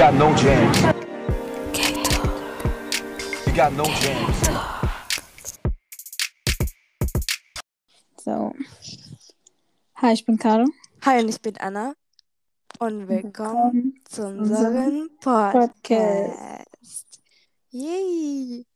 [0.00, 0.78] got no jams.
[3.46, 4.48] You got no jams.
[8.24, 8.54] So.
[9.96, 10.64] Hi, ich bin Caro.
[11.04, 11.92] Hi, und ich bin Anna.
[12.78, 15.74] Und willkommen Willkommen zu unserem Podcast.
[15.82, 17.20] Podcast.
[17.68, 18.66] Yay!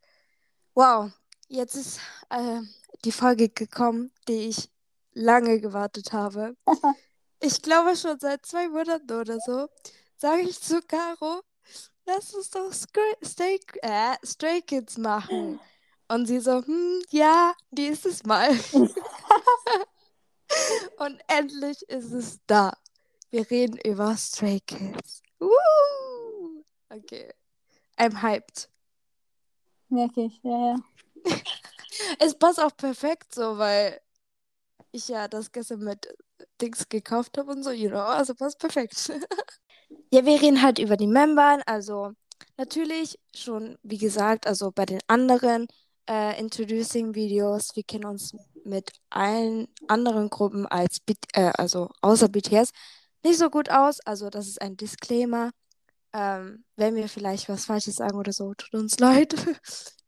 [0.75, 1.11] Wow,
[1.49, 2.61] jetzt ist äh,
[3.07, 4.69] die Folge gekommen, die ich
[5.15, 6.55] lange gewartet habe.
[7.41, 9.69] Ich glaube schon seit zwei Monaten oder so.
[10.25, 11.43] Sage ich zu Caro,
[12.07, 15.61] lass uns doch Stray, äh, Stray Kids machen.
[16.09, 18.53] Und sie so, hm, ja, nächstes Mal.
[20.97, 22.73] Und endlich ist es da.
[23.29, 25.21] Wir reden über Stray Kids.
[25.41, 26.65] Woo!
[26.89, 27.31] Okay.
[27.99, 28.71] I'm hyped.
[29.91, 30.77] Merke ich, ja, ja.
[32.19, 34.01] Es passt auch perfekt so, weil
[34.91, 36.09] ich ja das gestern mit
[36.63, 38.97] Dings gekauft habe und so, you know, also passt perfekt.
[40.11, 42.13] ja, wir reden halt über die Membern, also
[42.57, 45.67] natürlich schon, wie gesagt, also bei den anderen
[46.09, 52.71] äh, Introducing-Videos, wir kennen uns mit allen anderen Gruppen als, B äh, also außer BTS
[53.25, 55.51] nicht so gut aus, also das ist ein Disclaimer.
[56.13, 59.35] Ähm, wenn wir vielleicht was Falsches sagen oder so, tut uns leid.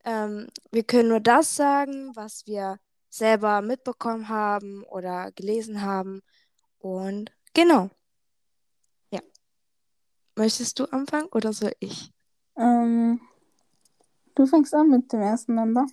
[0.05, 6.21] ähm, wir können nur das sagen, was wir selber mitbekommen haben oder gelesen haben.
[6.79, 7.91] Und genau.
[10.37, 12.13] Möchtest du anfangen oder soll ich?
[12.57, 13.21] Ähm,
[14.35, 15.87] du fängst an mit dem ersten Member.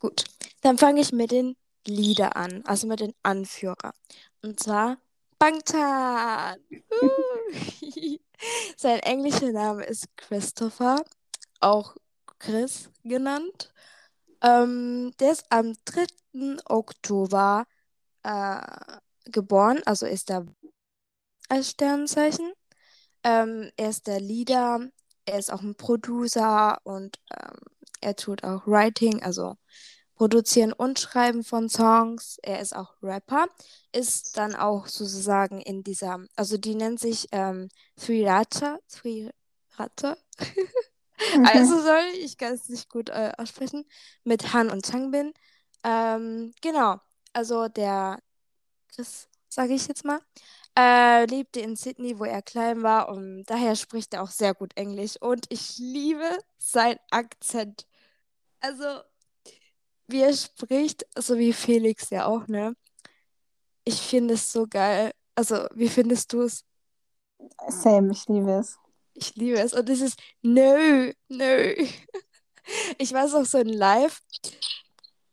[0.00, 0.24] Gut.
[0.60, 3.92] Dann fange ich mit den Lieder an, also mit den Anführer.
[4.42, 4.98] Und zwar
[5.38, 6.58] Bangtan.
[6.70, 7.78] Uh.
[8.76, 11.04] Sein englischer Name ist Christopher,
[11.60, 11.96] auch
[12.38, 13.72] Chris genannt.
[14.42, 16.58] Ähm, der ist am 3.
[16.66, 17.66] Oktober
[18.22, 18.60] äh,
[19.24, 20.46] geboren, also ist er
[21.48, 22.52] als Sternzeichen.
[23.28, 24.80] Ähm, er ist der Leader,
[25.26, 27.58] er ist auch ein Producer und ähm,
[28.00, 29.56] er tut auch Writing, also
[30.14, 32.38] Produzieren und Schreiben von Songs.
[32.42, 33.46] Er ist auch Rapper,
[33.92, 39.30] ist dann auch sozusagen in dieser, also die nennt sich ähm, Three Rata, Three
[39.76, 40.16] Rata.
[41.44, 43.84] Also sorry, ich kann es nicht gut äh, aussprechen,
[44.22, 45.34] mit Han und Changbin.
[45.82, 47.00] Ähm, genau,
[47.32, 48.20] also der
[48.94, 50.20] Chris, sage ich jetzt mal,
[50.78, 54.76] äh, lebte in Sydney, wo er klein war und daher spricht er auch sehr gut
[54.76, 57.86] Englisch und ich liebe seinen Akzent.
[58.60, 58.84] Also,
[60.06, 62.76] wie er spricht, so wie Felix ja auch, ne?
[63.84, 65.12] Ich finde es so geil.
[65.34, 66.64] Also, wie findest du es?
[67.68, 68.78] Same, ich liebe es.
[69.14, 69.72] Ich liebe es.
[69.72, 71.74] Und es ist nö, nö.
[72.98, 74.20] Ich weiß auch so in Live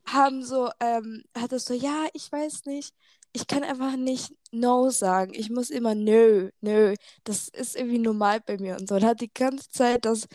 [0.06, 2.94] haben so, ähm, hat es so, ja, ich weiß nicht.
[3.34, 5.34] Ich kann einfach nicht No sagen.
[5.36, 6.96] Ich muss immer nö, nö.
[7.24, 8.96] Das ist irgendwie normal bei mir und so.
[8.96, 10.28] Und hat die ganze Zeit das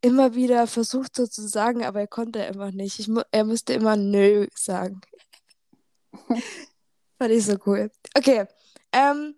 [0.00, 2.98] immer wieder versucht so zu sagen, aber er konnte einfach nicht.
[2.98, 5.00] Ich er musste immer nö sagen.
[7.18, 7.90] Fand ich so cool.
[8.16, 8.46] Okay.
[8.92, 9.34] Ähm,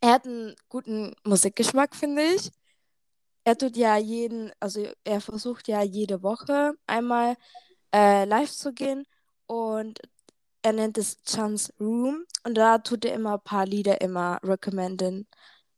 [0.00, 2.50] er hat einen guten Musikgeschmack, finde ich.
[3.44, 7.36] Er tut ja jeden, also er versucht ja jede Woche einmal
[7.94, 9.06] äh, live zu gehen
[9.46, 10.00] und
[10.68, 15.26] er nennt es Chance Room und da tut er immer ein paar Lieder immer recommenden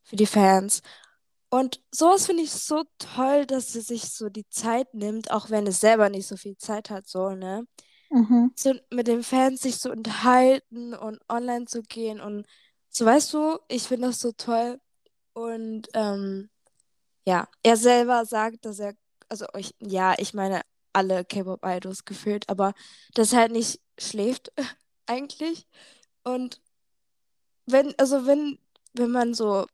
[0.03, 0.83] für die Fans.
[1.49, 5.67] Und sowas finde ich so toll, dass er sich so die Zeit nimmt, auch wenn
[5.69, 7.67] es selber nicht so viel Zeit hat, so, ne?
[8.11, 8.51] Mhm.
[8.57, 12.45] So mit den Fans sich zu unterhalten und online zu gehen und
[12.89, 14.81] so, weißt du, ich finde das so toll.
[15.35, 16.51] Und ähm,
[17.25, 18.95] ja, er selber sagt, dass er,
[19.29, 20.63] also ich, ja, ich meine
[20.93, 22.75] alle K-Pop-Idols gefühlt, aber
[23.15, 24.53] dass er halt nicht schläft
[25.11, 25.67] eigentlich.
[26.25, 26.61] Und
[27.67, 28.59] wenn, also wenn,
[28.95, 29.67] wenn man so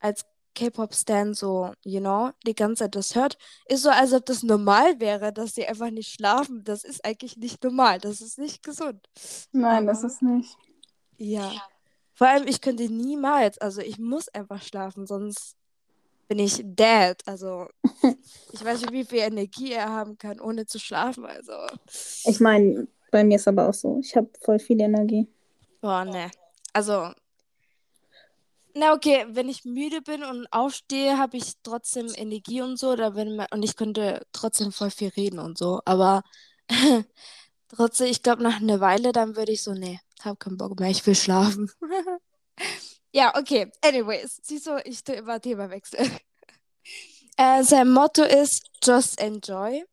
[0.00, 0.24] als
[0.54, 3.36] K-Pop-Stan so, you know, die ganze Zeit das hört,
[3.66, 6.64] ist so, als ob das normal wäre, dass sie einfach nicht schlafen.
[6.64, 7.98] Das ist eigentlich nicht normal.
[8.00, 9.06] Das ist nicht gesund.
[9.52, 10.56] Nein, das ist nicht.
[11.18, 11.52] ja.
[12.14, 15.54] Vor allem, ich könnte niemals, also ich muss einfach schlafen, sonst
[16.28, 17.16] bin ich dead.
[17.26, 17.68] Also
[18.52, 21.26] ich weiß nicht, wie viel Energie er haben kann, ohne zu schlafen.
[21.26, 21.52] Also,
[22.24, 23.98] Ich meine, bei mir ist aber auch so.
[24.00, 25.26] Ich habe voll viel Energie.
[25.80, 26.30] boah, ne.
[26.74, 27.14] Also,
[28.74, 33.14] na okay, wenn ich müde bin und aufstehe, habe ich trotzdem Energie und so, da
[33.14, 36.24] wenn man, und ich könnte trotzdem voll viel reden und so, aber
[37.68, 40.90] trotzdem, ich glaube, nach einer Weile, dann würde ich so, nee, hab keinen Bock mehr,
[40.90, 41.70] ich will schlafen.
[43.12, 43.72] Ja, okay.
[43.80, 46.00] Anyways, siehst du, ich tue immer Themawechsel.
[47.38, 49.84] Äh, sein Motto ist Just Enjoy.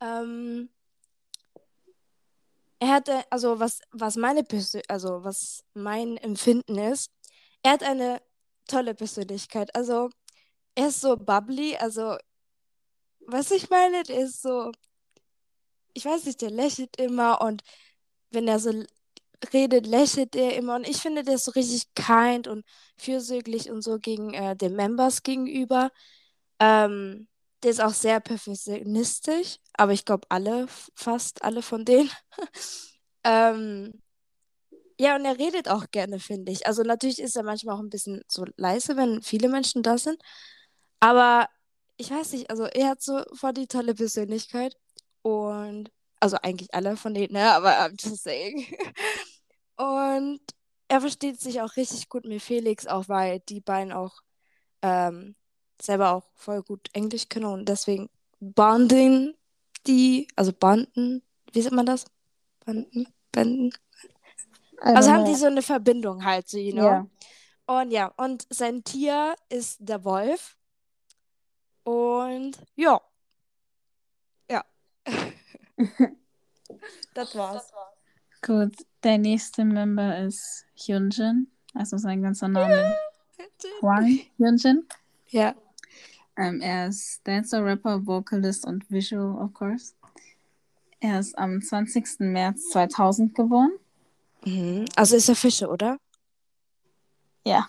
[0.00, 0.68] Ähm,
[2.80, 7.10] er hatte, also was, was meine Persö also was mein Empfinden ist,
[7.62, 8.20] er hat eine
[8.68, 9.74] tolle Persönlichkeit.
[9.74, 10.10] Also
[10.74, 12.16] er ist so bubbly, also,
[13.26, 14.72] was ich meine, der ist so,
[15.94, 17.62] ich weiß nicht, der lächelt immer und
[18.30, 18.72] wenn er so
[19.52, 22.64] redet, lächelt er immer und ich finde, der ist so richtig kind und
[22.96, 25.90] fürsorglich und so gegen äh, den Members gegenüber.
[26.60, 27.28] Ähm,
[27.64, 32.10] der ist auch sehr perfektionistisch, aber ich glaube alle, fast alle von denen.
[33.26, 34.02] Ähm,
[34.98, 36.66] ja, und er redet auch gerne, finde ich.
[36.66, 40.20] Also natürlich ist er manchmal auch ein bisschen so leise, wenn viele Menschen da sind.
[41.00, 41.48] Aber
[41.96, 44.76] ich weiß nicht, also er hat so voll die tolle Persönlichkeit.
[45.22, 45.90] Und,
[46.20, 47.50] also eigentlich alle von denen, ne?
[47.52, 48.66] Aber I'm just saying.
[49.76, 50.40] Und
[50.88, 54.12] er versteht sich auch richtig gut mit Felix, auch weil die beiden auch
[54.82, 55.34] ähm,
[55.80, 58.08] selber auch voll gut Englisch können und deswegen
[58.40, 59.34] bonding
[59.86, 61.22] die, also banden,
[61.52, 62.06] wie sagt man das?
[62.64, 63.72] Banden, banden.
[64.80, 66.86] Also haben die so eine Verbindung halt, so, you know?
[66.86, 67.06] Ja.
[67.66, 70.56] Und ja, und sein Tier ist der Wolf.
[71.84, 73.00] Und ja.
[74.50, 74.64] Ja.
[77.14, 77.72] Das war's.
[78.42, 78.74] Gut,
[79.04, 81.50] der nächste Member ist Hyunjin.
[81.72, 82.94] Also sein ganzer Name
[83.80, 84.86] Hwang Hyunjin.
[85.28, 85.54] Ja.
[86.36, 89.94] Ähm, er ist Dancer, Rapper, Vocalist und Visual, of course.
[91.00, 92.20] Er ist am 20.
[92.20, 93.72] März 2000 geboren.
[94.44, 94.86] Mhm.
[94.96, 95.98] Also ist er Fische, oder?
[97.44, 97.68] Ja.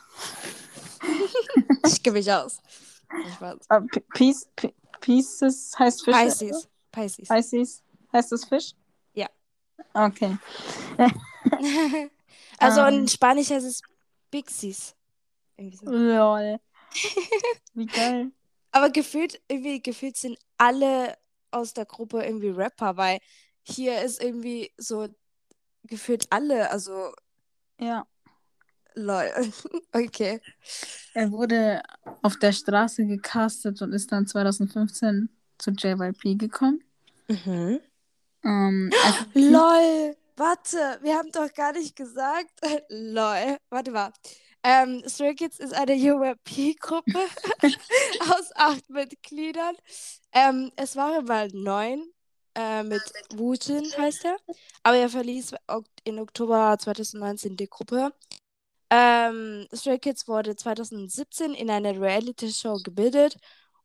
[1.86, 2.60] Ich gebe mich aus.
[3.28, 3.58] Ich weiß.
[3.70, 6.16] Äh, P- Piece, P- Pieces heißt Fisch.
[6.16, 6.68] Pisces.
[6.92, 7.28] Pisces.
[7.28, 7.84] Pisces
[8.14, 8.72] heißt das Fisch?
[9.14, 9.28] Ja.
[9.94, 10.38] Okay.
[12.58, 13.02] Also Ähm.
[13.02, 13.82] in Spanisch heißt es
[14.32, 14.96] Pixies.
[15.58, 15.86] So.
[15.92, 16.58] Lol.
[17.74, 18.32] Wie geil.
[18.76, 21.18] Aber gefühlt, irgendwie, gefühlt sind alle
[21.50, 23.20] aus der Gruppe irgendwie Rapper, weil
[23.64, 25.08] hier ist irgendwie so
[25.84, 27.14] gefühlt alle, also
[27.80, 28.06] Ja.
[28.96, 29.32] lol.
[29.94, 30.42] Okay.
[31.14, 31.82] Er wurde
[32.22, 36.84] auf der Straße gecastet und ist dann 2015 zu JYP gekommen.
[37.30, 37.80] Mhm.
[38.44, 40.18] Ähm, also, Lol.
[40.36, 42.60] Warte, wir haben doch gar nicht gesagt.
[42.90, 43.56] Lol.
[43.70, 44.12] Warte mal.
[44.68, 47.20] Ähm, Stray Kids ist eine URP-Gruppe
[48.32, 49.76] aus acht Mitgliedern.
[50.32, 52.12] Ähm, es waren mal neun
[52.56, 53.04] äh, mit
[53.36, 54.38] Wujin heißt er.
[54.82, 55.54] Aber er verließ
[56.04, 58.12] in Oktober 2019 die Gruppe.
[58.90, 63.38] Ähm, Stray Kids wurde 2017 in einer Reality-Show gebildet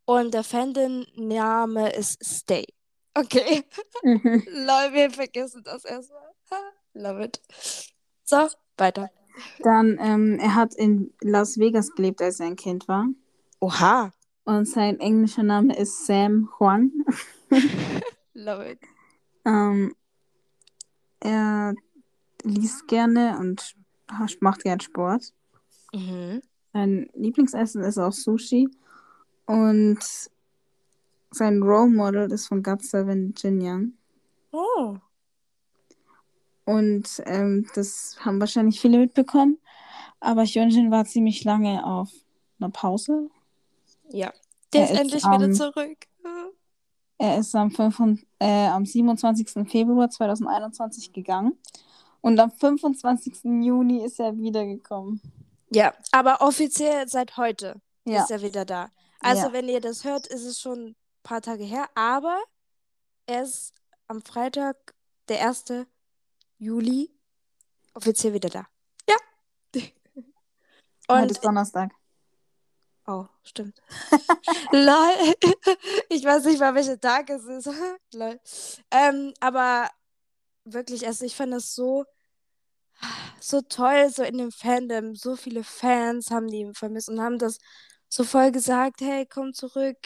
[0.06, 2.64] und der Fandom-Name ist Stay.
[3.12, 3.64] Okay.
[4.02, 4.46] mhm.
[4.50, 6.22] Lol, wir vergessen das erstmal.
[6.94, 7.40] Love it.
[8.24, 8.48] So,
[8.78, 9.10] weiter.
[9.60, 13.06] Dann, ähm, er hat in Las Vegas gelebt, als er ein Kind war.
[13.60, 14.12] Oha.
[14.44, 16.90] Und sein englischer Name ist Sam Huang.
[18.34, 18.80] Love it.
[19.44, 19.94] Ähm,
[21.20, 21.74] er
[22.42, 23.76] liest gerne und
[24.40, 25.32] macht gern Sport.
[25.92, 26.40] Mhm.
[26.72, 28.68] Sein Lieblingsessen ist auch Sushi.
[29.46, 29.98] Und
[31.30, 33.92] sein Role Model ist von GOT7 Jin Young.
[34.52, 34.96] Oh.
[36.78, 39.58] Und ähm, das haben wahrscheinlich viele mitbekommen.
[40.20, 42.10] Aber Hyunjin war ziemlich lange auf
[42.58, 43.30] einer Pause.
[44.10, 44.32] Ja.
[44.72, 45.96] Der Er ist ist endlich am- wieder zurück.
[47.18, 49.68] Er ist am, 5, äh, am 27.
[49.68, 51.58] Februar 2021 gegangen.
[52.22, 53.44] Und am 25.
[53.62, 55.20] Juni ist er wiedergekommen.
[55.70, 58.22] Ja, aber offiziell seit heute Ja.
[58.22, 58.88] ist er wieder da.
[59.20, 59.52] Also, Ja.
[59.52, 62.38] wenn ihr das hört, ist es schon ein paar Tage her, aber
[63.26, 63.74] er ist
[64.08, 64.94] am Freitag,
[65.28, 65.86] der 1.
[66.60, 67.10] Juli,
[67.94, 68.66] offiziell wieder da.
[69.08, 69.16] Ja.
[71.10, 71.90] Heute ist Donnerstag.
[73.06, 73.80] Oh, stimmt.
[74.70, 75.34] Lol.
[76.10, 77.70] Ich weiß nicht mal, welcher Tag es ist.
[78.12, 78.38] Lol.
[78.90, 79.88] Ähm, aber
[80.64, 82.04] wirklich, also ich fand das so,
[83.40, 85.14] so toll, so in dem Fandom.
[85.16, 87.56] So viele Fans haben die vermisst und haben das
[88.10, 89.96] so voll gesagt, hey, komm zurück.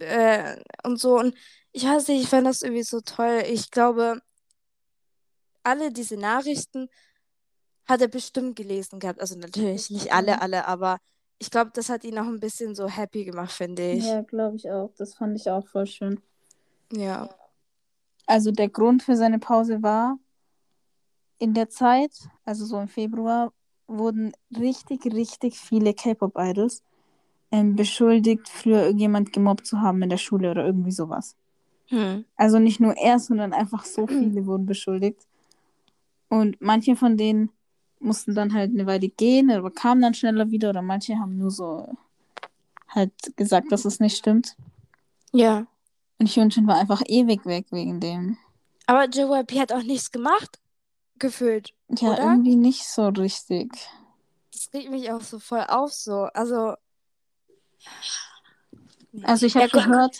[0.00, 1.16] Äh, und so.
[1.16, 1.36] Und
[1.70, 3.44] ich weiß nicht, ich fand das irgendwie so toll.
[3.46, 4.20] Ich glaube,
[5.62, 6.88] alle diese Nachrichten
[7.86, 9.20] hat er bestimmt gelesen gehabt.
[9.20, 10.98] Also natürlich nicht alle, alle, aber
[11.38, 14.04] ich glaube, das hat ihn auch ein bisschen so happy gemacht, finde ich.
[14.04, 14.92] Ja, glaube ich auch.
[14.96, 16.20] Das fand ich auch voll schön.
[16.92, 17.28] Ja.
[18.26, 20.18] Also der Grund für seine Pause war,
[21.38, 22.12] in der Zeit,
[22.44, 23.52] also so im Februar,
[23.88, 26.84] wurden richtig, richtig viele K-Pop-Idols
[27.50, 31.36] ähm, beschuldigt, früher irgendjemand gemobbt zu haben in der Schule oder irgendwie sowas.
[31.88, 32.24] Hm.
[32.36, 35.26] Also nicht nur er, sondern einfach so viele wurden beschuldigt.
[36.32, 37.50] Und manche von denen
[38.00, 41.50] mussten dann halt eine Weile gehen, aber kamen dann schneller wieder oder manche haben nur
[41.50, 41.94] so
[42.88, 44.56] halt gesagt, dass es nicht stimmt.
[45.32, 45.66] Ja.
[46.18, 48.38] Und Hyunjin war einfach ewig weg wegen dem.
[48.86, 50.58] Aber JYP hat auch nichts gemacht,
[51.18, 51.74] gefühlt.
[51.98, 52.22] Ja, Oder?
[52.22, 53.70] irgendwie nicht so richtig.
[54.52, 56.30] Das regt mich auch so voll auf, so.
[56.32, 56.76] Also.
[59.22, 60.18] Also ich habe Ja, gehört,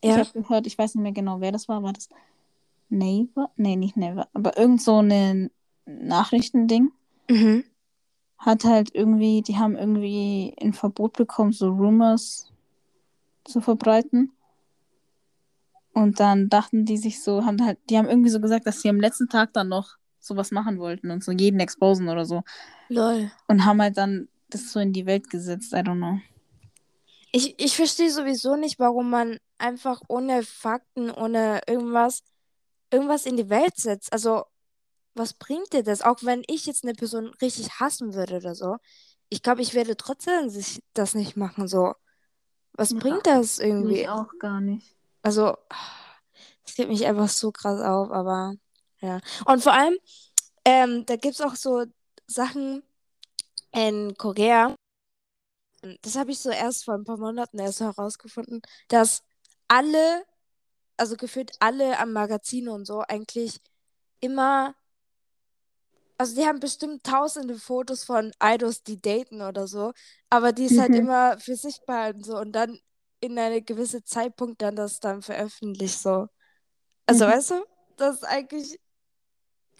[0.00, 0.18] ich Ja.
[0.18, 1.82] habe gehört, ich weiß nicht mehr genau, wer das war.
[1.82, 2.08] War das
[2.90, 3.50] Naver?
[3.56, 4.28] Nee, nicht Naver.
[4.34, 5.50] Aber irgend so ein
[5.86, 6.92] Nachrichtending
[7.28, 7.64] Mhm.
[8.38, 12.52] hat halt irgendwie, die haben irgendwie ein Verbot bekommen, so Rumors
[13.44, 14.32] zu verbreiten.
[15.92, 18.88] Und dann dachten die sich so, haben halt, die haben irgendwie so gesagt, dass sie
[18.88, 22.42] am letzten Tag dann noch sowas machen wollten und so jeden exposen oder so.
[22.88, 23.30] Lol.
[23.48, 25.72] Und haben halt dann das so in die Welt gesetzt.
[25.72, 26.20] I don't know.
[27.32, 32.22] Ich, ich verstehe sowieso nicht, warum man einfach ohne Fakten, ohne irgendwas,
[32.90, 34.12] irgendwas in die Welt setzt.
[34.12, 34.44] Also,
[35.14, 36.02] was bringt dir das?
[36.02, 38.76] Auch wenn ich jetzt eine Person richtig hassen würde oder so.
[39.28, 41.94] Ich glaube, ich werde trotzdem sich das nicht machen, so.
[42.72, 42.98] Was Ja.
[42.98, 44.08] bringt das irgendwie?
[44.08, 44.96] auch gar nicht.
[45.22, 45.56] Also,
[46.64, 48.54] das geht mich einfach so krass auf, aber
[49.00, 49.20] ja.
[49.46, 49.96] Und vor allem,
[50.64, 51.84] ähm, da gibt es auch so
[52.26, 52.82] Sachen
[53.72, 54.74] in Korea.
[56.02, 59.22] Das habe ich so erst vor ein paar Monaten erst herausgefunden, dass
[59.68, 60.24] alle,
[61.00, 63.60] also gefühlt alle am Magazin und so, eigentlich
[64.20, 64.74] immer,
[66.18, 69.92] also die haben bestimmt tausende Fotos von Idols, die daten oder so,
[70.28, 70.96] aber die ist halt Mhm.
[70.96, 72.78] immer für sich behalten so und dann
[73.20, 76.28] in eine gewisse Zeitpunkt dann das dann veröffentlicht so.
[77.06, 77.26] Also Mhm.
[77.26, 77.64] weißt du,
[77.96, 78.80] dass eigentlich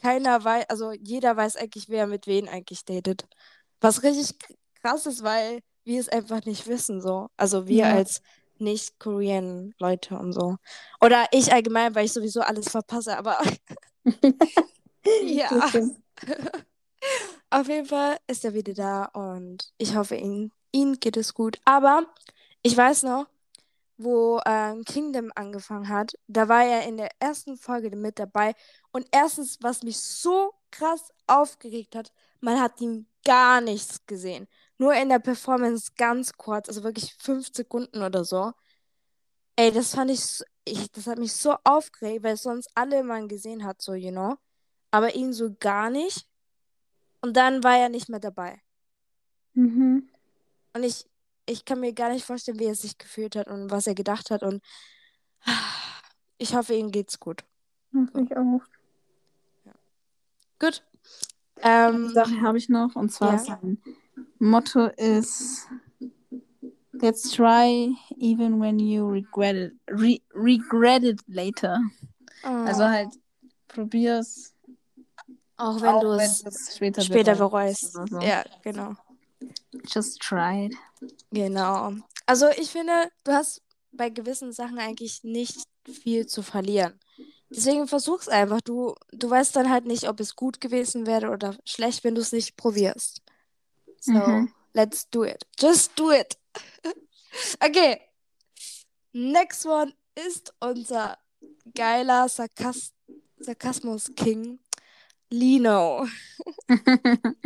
[0.02, 3.26] keiner weiß, also jeder weiß eigentlich, wer mit wem eigentlich datet.
[3.80, 4.36] Was richtig
[4.82, 7.28] krass ist, weil wir es einfach nicht wissen so.
[7.36, 7.90] Also wir Ja.
[7.90, 8.22] als
[8.60, 10.56] Nicht-Korean-Leute und so.
[11.00, 13.38] Oder ich allgemein, weil ich sowieso alles verpasse, aber
[15.24, 15.50] ja.
[17.50, 21.58] Auf jeden Fall ist er wieder da und ich hoffe, ihn, ihm geht es gut.
[21.64, 22.06] Aber
[22.62, 23.26] ich weiß noch,
[23.98, 28.54] wo ähm, Kingdom angefangen hat, da war er in der ersten Folge mit dabei.
[28.92, 34.48] Und erstens, was mich so krass aufgeregt hat, man hat ihm gar nichts gesehen.
[34.80, 38.52] Nur in der Performance ganz kurz, also wirklich fünf Sekunden oder so.
[39.56, 43.62] Ey, das fand ich, ich, das hat mich so aufgeregt, weil sonst alle man gesehen
[43.62, 44.36] hat, so, you know.
[44.90, 46.26] Aber ihn so gar nicht.
[47.20, 48.58] Und dann war er nicht mehr dabei.
[49.52, 50.08] Mhm.
[50.72, 51.04] Und ich,
[51.44, 54.30] ich kann mir gar nicht vorstellen, wie er sich gefühlt hat und was er gedacht
[54.30, 54.42] hat.
[54.42, 54.62] Und
[56.38, 57.44] ich hoffe, ihm geht's gut.
[57.94, 58.62] Hoffe ich auch.
[60.58, 60.82] Gut.
[61.60, 63.38] Eine Ähm, Sache habe ich noch und zwar ja.
[63.40, 63.82] sein
[64.38, 65.68] Motto ist
[66.92, 71.78] Let's try even when you regret it, re regret it later.
[72.42, 73.08] Also oh, halt
[73.68, 74.52] probier's,
[75.56, 78.04] auch wenn du es später, später bereust so.
[78.20, 78.94] Ja, genau.
[79.86, 80.76] Just try it.
[81.30, 81.92] Genau.
[82.26, 83.62] Also ich finde, du hast
[83.92, 86.98] bei gewissen Sachen eigentlich nicht viel zu verlieren.
[87.48, 88.60] Deswegen versuch's einfach.
[88.60, 92.20] Du, du weißt dann halt nicht, ob es gut gewesen wäre oder schlecht, wenn du
[92.20, 93.22] es nicht probierst.
[94.00, 94.52] So, Mhm.
[94.74, 95.44] let's do it.
[95.58, 96.36] Just do it.
[97.64, 98.00] okay.
[99.12, 101.16] Next one ist unser
[101.74, 102.92] geiler Sarkas
[103.40, 104.58] Sarkasmus-King,
[105.30, 106.06] Lino.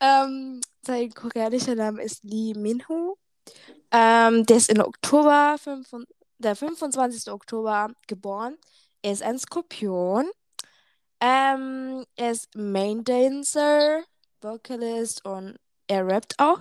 [0.00, 3.18] Ähm, sein koreanischer Name ist Lee Minho.
[3.90, 5.88] Ähm, der ist in Oktober, 5,
[6.38, 7.32] der 25.
[7.32, 8.56] Oktober geboren.
[9.02, 10.30] Er ist ein Skorpion.
[11.20, 14.04] Ähm, er ist Main Dancer,
[14.40, 15.58] Vocalist und
[15.88, 16.60] er rappt auch.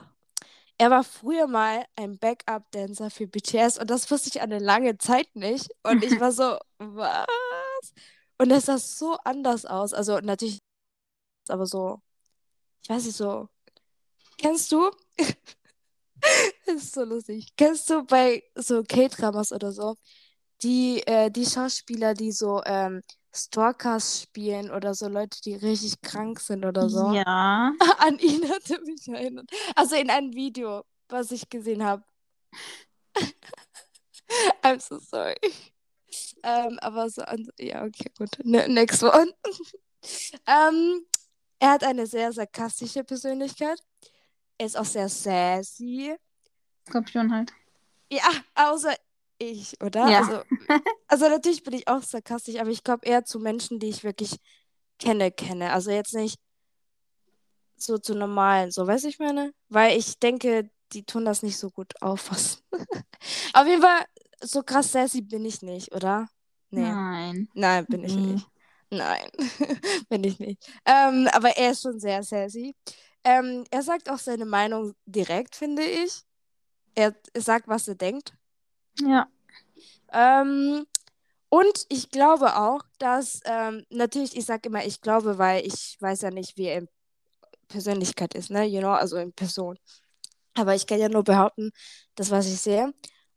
[0.80, 5.36] Er war früher mal ein Backup-Dancer für BTS und das wusste ich eine lange Zeit
[5.36, 5.70] nicht.
[5.84, 7.94] Und ich war so, was?
[8.38, 9.94] Und das sah so anders aus.
[9.94, 10.60] Also natürlich,
[11.50, 12.02] aber so,
[12.84, 13.50] ich weiß nicht, so.
[14.38, 14.92] Kennst du?
[16.66, 17.54] Das ist so lustig.
[17.58, 19.96] Kennst du bei so K-Dramas oder so,
[20.64, 23.04] die, äh, die Schauspieler, die so ähm,
[23.38, 27.14] Stalkers spielen oder so Leute, die richtig krank sind oder so?
[27.14, 27.74] Ja.
[28.00, 29.50] An ihn hatte mich erinnert.
[29.76, 32.04] Also in einem Video, was ich gesehen habe.
[34.64, 35.38] I'm so sorry.
[36.44, 38.30] Ähm, aber so an, ja, okay, gut.
[38.44, 39.34] Ne, next one.
[40.48, 41.06] ähm,
[41.60, 43.80] er hat eine sehr sarkastische Persönlichkeit.
[44.58, 46.16] Er ist auch sehr sassy.
[46.88, 47.52] Skorpion halt.
[48.10, 48.96] Ja, außer
[49.40, 50.08] ich, oder?
[50.10, 50.20] Ja.
[50.20, 50.42] Also,
[51.08, 54.38] also natürlich bin ich auch sarkastisch, aber ich glaube eher zu Menschen, die ich wirklich
[55.00, 55.72] kenne, kenne.
[55.74, 56.40] Also jetzt nicht
[57.76, 59.54] so zu normalen, so, weißt du, ich meine?
[59.70, 62.62] Weil ich denke, die tun das nicht so gut auffassen.
[63.54, 64.06] Auf jeden Fall,
[64.42, 66.28] so krass sassy bin ich nicht, oder?
[66.70, 66.82] Nee.
[66.82, 67.50] Nein.
[67.54, 68.34] Nein, bin ich Nee.
[68.34, 68.48] nicht.
[68.90, 69.30] Nein,
[70.10, 70.66] bin ich nicht.
[70.86, 72.74] Ähm, aber er ist schon sehr sassy.
[73.24, 76.22] Ähm, er sagt auch seine Meinung direkt, finde ich.
[76.96, 78.34] Er sagt, was er denkt.
[79.02, 79.28] Ja.
[80.12, 80.86] Ähm,
[81.50, 86.22] und ich glaube auch, dass, ähm, natürlich, ich sage immer, ich glaube, weil ich weiß
[86.22, 86.90] ja nicht, wie er in
[87.68, 88.66] Persönlichkeit ist, ne?
[88.66, 89.78] You know, also in Person.
[90.56, 91.72] Aber ich kann ja nur behaupten,
[92.16, 92.94] das, was ich sehe.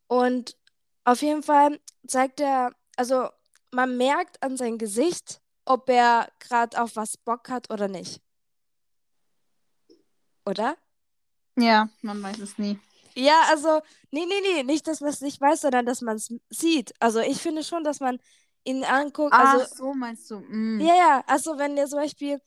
[0.06, 0.56] Und
[1.04, 3.28] auf jeden Fall zeigt er, also
[3.70, 8.20] man merkt an seinem Gesicht, ob er gerade auf was Bock hat oder nicht.
[10.44, 10.76] Oder?
[11.56, 12.78] Ja, man weiß es nie.
[13.14, 16.32] Ja, also, nee, nee, nee, nicht, dass man es nicht weiß, sondern dass man es
[16.48, 16.92] sieht.
[17.00, 18.18] Also ich finde schon, dass man
[18.64, 19.32] ihn anguckt.
[19.32, 20.40] Also, Ach, so meinst du.
[20.40, 20.80] Mm.
[20.80, 22.40] ja, ja, also wenn der zum Beispiel,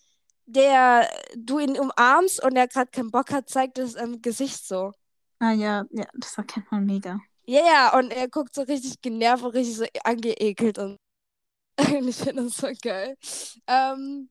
[0.45, 4.91] der, du ihn umarmst und er gerade keinen Bock hat, zeigt es im Gesicht so.
[5.39, 7.19] Ah ja, ja, das erkennt man mega.
[7.45, 10.97] Ja, ja, und er guckt so richtig genervt und richtig so angeekelt und
[11.77, 13.17] ich finde das so geil.
[13.67, 14.29] Ähm,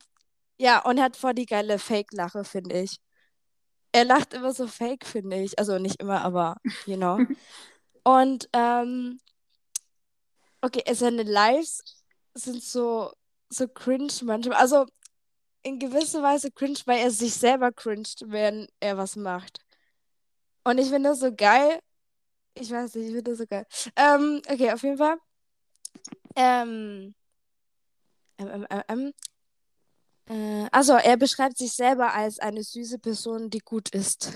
[0.58, 2.98] ja, und er hat voll die geile Fake-Lache, finde ich.
[3.92, 5.58] Er lacht immer so fake, finde ich.
[5.58, 6.56] Also nicht immer, aber
[6.86, 7.18] you know.
[8.04, 9.20] Und ähm,
[10.60, 12.02] okay, seine Lives
[12.34, 13.12] sind so,
[13.48, 14.58] so cringe manchmal.
[14.58, 14.86] Also
[15.62, 19.60] in gewisser Weise cringe, weil er sich selber cringed, wenn er was macht.
[20.64, 21.80] Und ich finde das so geil.
[22.54, 23.66] Ich weiß nicht, ich finde das so geil.
[23.96, 25.16] Ähm, okay, auf jeden Fall.
[26.36, 27.14] Ähm,
[28.38, 29.12] ähm, ähm, ähm, ähm.
[30.32, 34.32] Äh, also, er beschreibt sich selber als eine süße Person, die gut ist.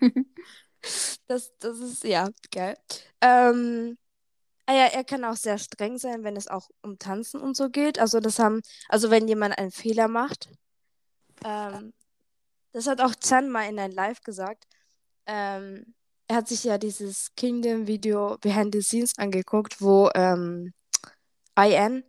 [1.26, 2.78] Das, das ist, ja, geil.
[3.20, 3.98] Ähm,
[4.64, 7.68] ah ja, er kann auch sehr streng sein, wenn es auch um Tanzen und so
[7.68, 7.98] geht.
[7.98, 10.48] Also, das haben, also wenn jemand einen Fehler macht.
[11.44, 11.92] Ähm,
[12.72, 14.68] das hat auch Chan mal in ein Live gesagt.
[15.26, 15.94] Ähm,
[16.28, 20.72] er hat sich ja dieses Kingdom-Video Behind the Scenes angeguckt, wo ähm,
[21.56, 22.04] IN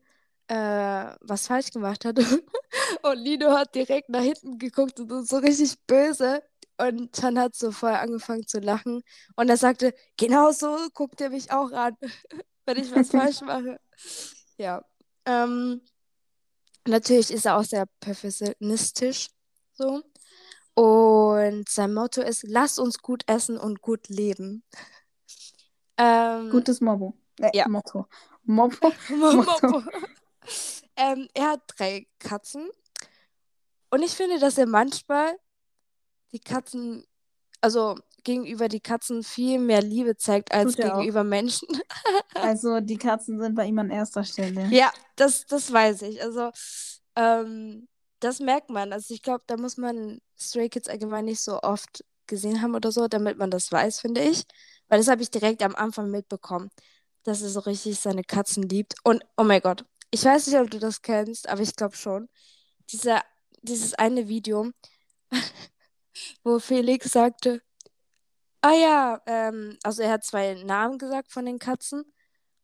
[0.50, 2.18] äh, was falsch gemacht hat.
[3.04, 6.44] Und Lino hat direkt nach hinten geguckt und so richtig böse.
[6.78, 9.02] Und Chan hat so voll angefangen zu lachen.
[9.36, 11.96] Und er sagte, genau so guckt er mich auch an,
[12.66, 13.80] wenn ich was falsch mache.
[14.58, 14.84] Ja.
[15.26, 15.82] Ähm,
[16.88, 19.28] natürlich ist er auch sehr perfektionistisch.
[19.74, 20.02] So.
[20.74, 24.64] Und sein Motto ist, lass uns gut essen und gut leben.
[25.98, 27.14] Ähm, Gutes Motto.
[27.40, 27.68] Äh, Ja.
[27.68, 28.08] Motto.
[28.44, 28.92] Motto.
[30.96, 32.70] Ähm, er hat drei Katzen.
[33.90, 35.38] Und ich finde, dass er manchmal
[36.32, 37.06] die Katzen,
[37.62, 41.00] also gegenüber die Katzen viel mehr Liebe zeigt als Tut er auch.
[41.00, 41.68] gegenüber Menschen.
[42.36, 44.68] Also die Katzen sind bei ihm an erster Stelle.
[44.72, 46.22] Ja, das, das weiß ich.
[46.22, 46.52] Also,
[47.16, 47.88] ähm,
[48.20, 48.94] das merkt man.
[48.94, 52.92] Also, ich glaube, da muss man Stray Kids allgemein nicht so oft gesehen haben oder
[52.92, 54.44] so, damit man das weiß, finde ich.
[54.88, 56.70] Weil das habe ich direkt am Anfang mitbekommen,
[57.24, 58.96] dass er so richtig seine Katzen liebt.
[59.04, 62.30] Und, oh mein Gott, ich weiß nicht, ob du das kennst, aber ich glaube schon.
[62.92, 63.22] Dieser,
[63.62, 64.72] dieses eine Video,
[66.44, 67.62] wo Felix sagte,
[68.62, 72.04] ah ja, ähm, also er hat zwei Namen gesagt von den Katzen.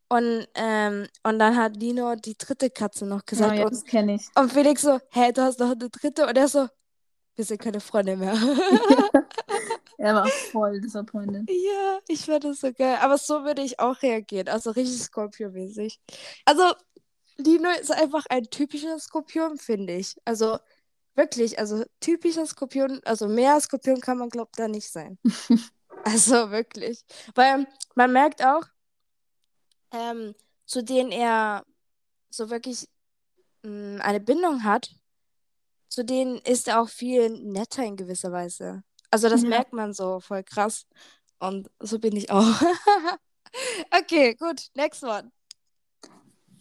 [0.08, 3.52] Und, ähm, und dann hat Lino die dritte Katze noch Ja, gesagt.
[3.60, 4.28] Oh ja, das kenne ich.
[4.36, 6.28] und Felix so, hä, du hast noch eine dritte?
[6.28, 6.68] Und er so,
[7.36, 8.34] wir sind keine Freunde mehr.
[9.98, 11.50] Er war voll disappointed.
[11.50, 12.98] ja, ich fand das so geil.
[13.02, 14.50] Aber so würde ich auch reagieren.
[14.50, 16.00] Also richtig Skorpion-mäßig.
[16.44, 16.74] Also,
[17.38, 20.16] Lino ist einfach ein typischer Skorpion, finde ich.
[20.26, 20.60] Also,
[21.16, 25.18] wirklich, also typischer Skorpion, also mehr Skorpion kann man, glaubt da nicht sein.
[26.08, 27.04] Also wirklich.
[27.34, 28.62] Weil man merkt auch,
[29.92, 30.36] ähm,
[30.68, 31.66] zu denen er
[32.30, 32.88] so wirklich
[33.64, 34.92] mh, eine Bindung hat,
[35.90, 38.84] zu denen ist er auch viel netter in gewisser Weise.
[39.10, 39.50] Also das Ja.
[39.50, 40.86] merkt man so voll krass.
[41.40, 42.46] Und so bin ich auch.
[43.92, 44.68] okay, gut.
[44.76, 45.32] Next one.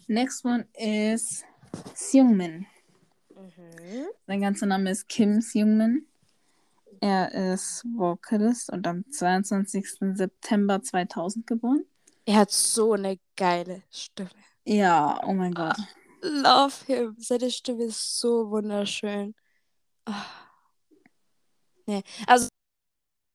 [0.07, 1.43] Next one is
[1.95, 2.67] Seungmin.
[3.29, 4.05] Mhm.
[4.27, 6.07] Sein ganzer Name ist Kim Seungmin.
[7.01, 10.15] Er ist Vocalist und am 22.
[10.15, 11.85] September 2000 geboren.
[12.25, 14.29] Er hat so eine geile Stimme.
[14.63, 15.77] Ja, oh mein Gott.
[16.21, 17.15] Love him.
[17.19, 19.35] Seine Stimme ist so wunderschön.
[20.05, 20.25] Ah.
[21.85, 22.01] Nee.
[22.25, 22.47] Also,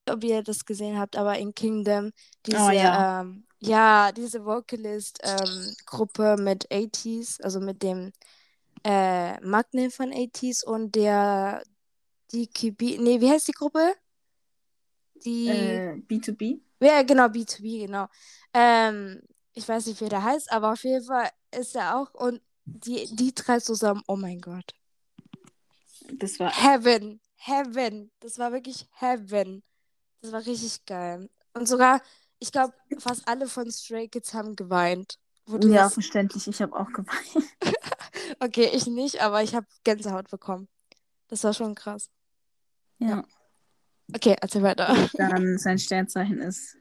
[0.09, 2.11] ob ihr das gesehen habt, aber in Kingdom,
[2.47, 3.21] diese, Oh, ja.
[3.21, 8.13] ähm, ja, diese Vocalist-Gruppe mit 80s, also mit dem
[8.85, 11.63] äh, Magne von 80s und der
[12.33, 13.95] DKB, nee, wie heißt die Gruppe?
[15.25, 16.61] Die, Äh, B2B.
[16.81, 18.07] ja, genau, B2B, genau.
[18.55, 19.21] Ähm,
[19.53, 23.07] ich weiß nicht, wie der heißt, aber auf jeden Fall ist er auch und die,
[23.17, 24.75] die drei zusammen, oh mein Gott.
[26.19, 26.51] Das war.
[26.53, 28.11] Heaven, Heaven.
[28.21, 29.63] Das war wirklich Heaven.
[30.23, 31.29] Das war richtig geil.
[31.55, 32.01] Und sogar,
[32.41, 35.19] ich glaube, fast alle von Stray Kids haben geweint.
[35.47, 35.95] Ja, das...
[35.95, 36.47] verständlich.
[36.49, 37.49] Ich habe auch geweint.
[38.43, 40.69] Okay, ich nicht, aber ich habe Gänsehaut bekommen.
[41.29, 42.11] Das war schon krass.
[42.99, 43.25] Ja.
[44.15, 44.97] Okay, erzähl weiter.
[45.15, 46.77] Dann sein Sternzeichen ist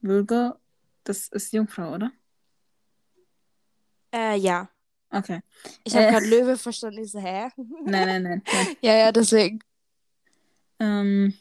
[0.00, 0.54] Virgo.
[1.04, 2.10] Das ist Jungfrau, oder?
[4.12, 4.68] Äh, ja.
[5.10, 5.40] Okay.
[5.84, 6.10] Ich habe Äh.
[6.10, 7.04] gerade Löwe verstanden.
[7.04, 7.48] Ich so, hä?
[7.56, 8.42] Nein, nein, nein.
[8.44, 8.76] nein.
[8.80, 9.60] Ja, ja, deswegen.
[10.80, 11.34] Ähm,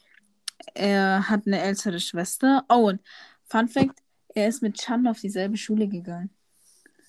[0.76, 2.64] er hat eine ältere Schwester.
[2.70, 3.02] Oh, und
[3.54, 4.02] Fun Fact:
[4.34, 6.32] er ist mit Chan auf dieselbe Schule gegangen.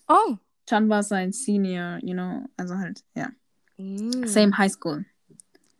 [0.08, 0.36] Oh.
[0.66, 3.30] Chan war sein Senior, you know, also halt, ja.
[3.78, 4.26] Mm.
[4.26, 5.06] Same High School.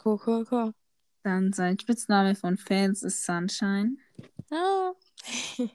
[0.03, 0.75] Cool, cool, cool.
[1.23, 3.97] Dann sein Spitzname von Fans ist Sunshine.
[4.51, 4.93] Ah.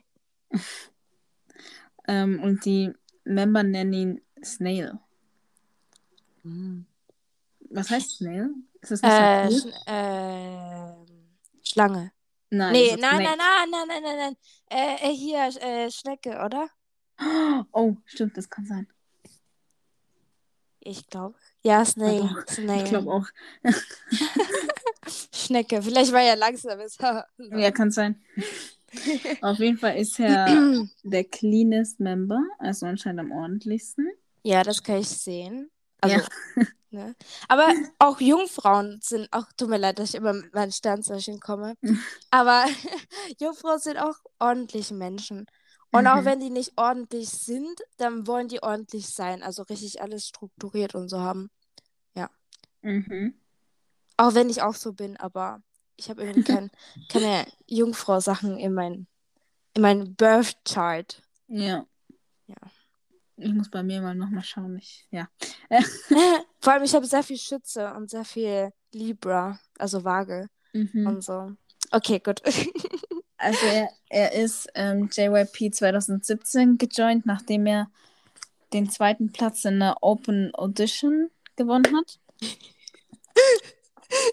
[2.08, 2.92] Ähm, und die
[3.24, 4.98] Member nennen ihn Snail.
[6.42, 6.80] Mm.
[7.68, 8.50] Was heißt Snail?
[8.80, 9.72] Ist das nicht Äh, so Sch cool?
[9.86, 11.06] ähm,
[11.62, 12.10] Schlange.
[12.50, 12.72] Nein.
[12.72, 13.22] Nee, nein, Snake.
[13.22, 14.36] nein, nein, nein, nein, nein, nein.
[14.68, 16.68] Äh, äh, hier, äh, Schnecke, oder?
[17.72, 18.88] Oh, stimmt, das kann sein.
[20.80, 21.38] Ich glaube.
[21.62, 22.28] Ja, Snail.
[22.48, 22.82] Snail.
[22.82, 23.26] Ich glaube auch.
[25.34, 25.82] Schnecke.
[25.82, 26.80] Vielleicht war er langsam.
[27.38, 28.22] Ja, kann sein.
[29.42, 30.46] Auf jeden Fall ist er
[31.02, 34.10] der cleanest Member, also anscheinend am ordentlichsten.
[34.42, 35.70] Ja, das kann ich sehen.
[36.00, 36.64] Also, Ja.
[36.90, 37.14] Ne?
[37.48, 41.74] Aber auch Jungfrauen sind auch, tut mir leid, dass ich immer mit meinen Sternzeichen komme.
[42.30, 42.64] Aber
[43.40, 45.46] Jungfrauen sind auch ordentliche Menschen.
[45.92, 46.24] Und auch Mhm.
[46.24, 49.42] wenn die nicht ordentlich sind, dann wollen die ordentlich sein.
[49.42, 51.50] Also richtig alles strukturiert und so haben.
[52.82, 53.34] Mhm.
[54.16, 55.62] Auch wenn ich auch so bin, aber
[55.96, 56.70] ich habe irgendwie kein,
[57.08, 59.06] keine Jungfrau-Sachen in mein,
[59.74, 61.22] in mein Birth Chart.
[61.48, 61.86] Ja.
[62.46, 62.56] Ja.
[63.36, 64.76] Ich muss bei mir mal nochmal schauen.
[64.78, 65.28] Ich, ja.
[66.60, 71.06] Vor allem, ich habe sehr viel Schütze und sehr viel Libra, also Waage Mhm.
[71.06, 71.52] und so.
[71.90, 72.42] Okay, gut.
[73.42, 77.90] Also er, er ist ähm, JYP 2017 gejoint, nachdem er
[78.74, 82.18] den zweiten Platz in der Open Audition gewonnen hat.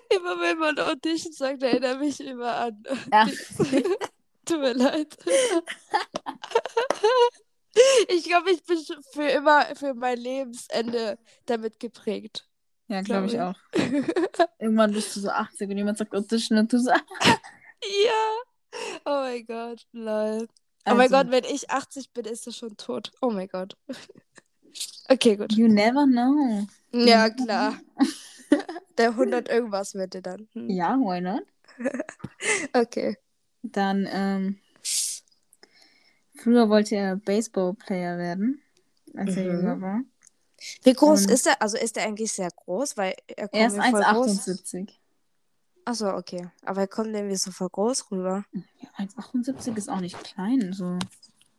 [0.10, 2.84] Immer wenn man Audition sagt, erinnere mich immer an.
[3.14, 3.28] Ja.
[4.46, 5.16] Tut mir leid.
[8.10, 12.48] Ich glaube, ich bin schon für immer, für mein Lebensende damit geprägt.
[12.88, 13.80] Ja, glaube ich Glaub auch.
[14.60, 16.92] Irgendwann bist du so 80 und jemand sagt Audition und du so.
[16.92, 18.38] Ja.
[19.06, 20.48] Oh mein Gott, lol.
[20.86, 23.12] Oh mein Also, Gott, wenn ich 80 bin, ist er schon tot.
[23.22, 23.76] Oh mein Gott.
[25.10, 25.54] Okay, gut.
[25.54, 26.68] You never know.
[26.92, 27.80] Ja, klar.
[28.98, 30.50] Der 100 irgendwas wird dann.
[30.52, 30.70] Hm.
[30.70, 31.44] Ja, why not?
[32.74, 33.16] Okay.
[33.62, 34.60] Dann, ähm,
[36.38, 38.62] früher wollte er Baseball-Player werden,
[39.16, 39.52] als er Mhm.
[39.52, 40.02] jünger war.
[40.84, 41.62] Wie groß Und- ist er?
[41.62, 42.98] Also ist er eigentlich sehr groß?
[42.98, 44.28] Weil er kommt Er ist mir voll groß.
[44.48, 45.00] 1,78.
[45.86, 46.50] Achso, okay.
[46.64, 48.44] Aber er kommt irgendwie so voll groß rüber.
[48.54, 50.74] Ja, 1,78 ist auch nicht klein.
[50.74, 50.98] So.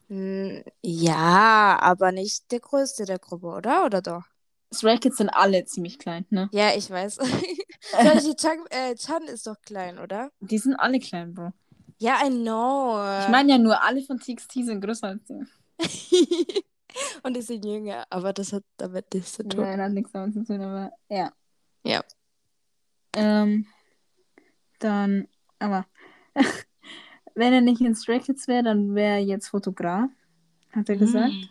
[0.08, 3.84] Hm, ja, aber nicht der größte der Gruppe, oder?
[3.86, 4.24] Oder doch?
[4.74, 6.48] Stray Kids sind alle ziemlich klein, ne?
[6.52, 7.18] Ja, ich weiß.
[8.36, 10.30] Chan, äh, Chan ist doch klein, oder?
[10.40, 11.52] Die sind alle klein, Bro.
[11.98, 12.98] Ja, I know.
[13.22, 15.44] Ich meine ja nur, alle von TXT sind größer als die.
[17.22, 19.60] Und die sind jünger, aber das hat damit nichts zu tun.
[19.60, 21.32] Nein, hat nichts damit zu tun, aber ja.
[21.84, 22.02] Ja.
[23.14, 23.66] Ähm,
[24.78, 25.86] dann, aber
[27.34, 30.10] wenn er nicht in Stray Kids wäre, dann wäre er jetzt Fotograf,
[30.72, 31.32] hat er gesagt.
[31.32, 31.48] Mm.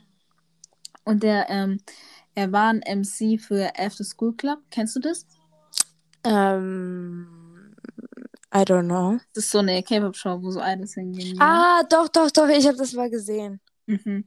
[1.05, 1.79] Und der, ähm,
[2.35, 4.59] er war ein MC für After School Club.
[4.69, 5.25] Kennst du das?
[6.23, 7.36] Ähm,
[8.53, 9.19] I don't know.
[9.33, 11.39] Das ist so eine K-Pop-Show, wo so Idols hingehen.
[11.39, 13.59] Ah, doch, doch, doch, ich habe das mal gesehen.
[13.87, 14.25] Mhm.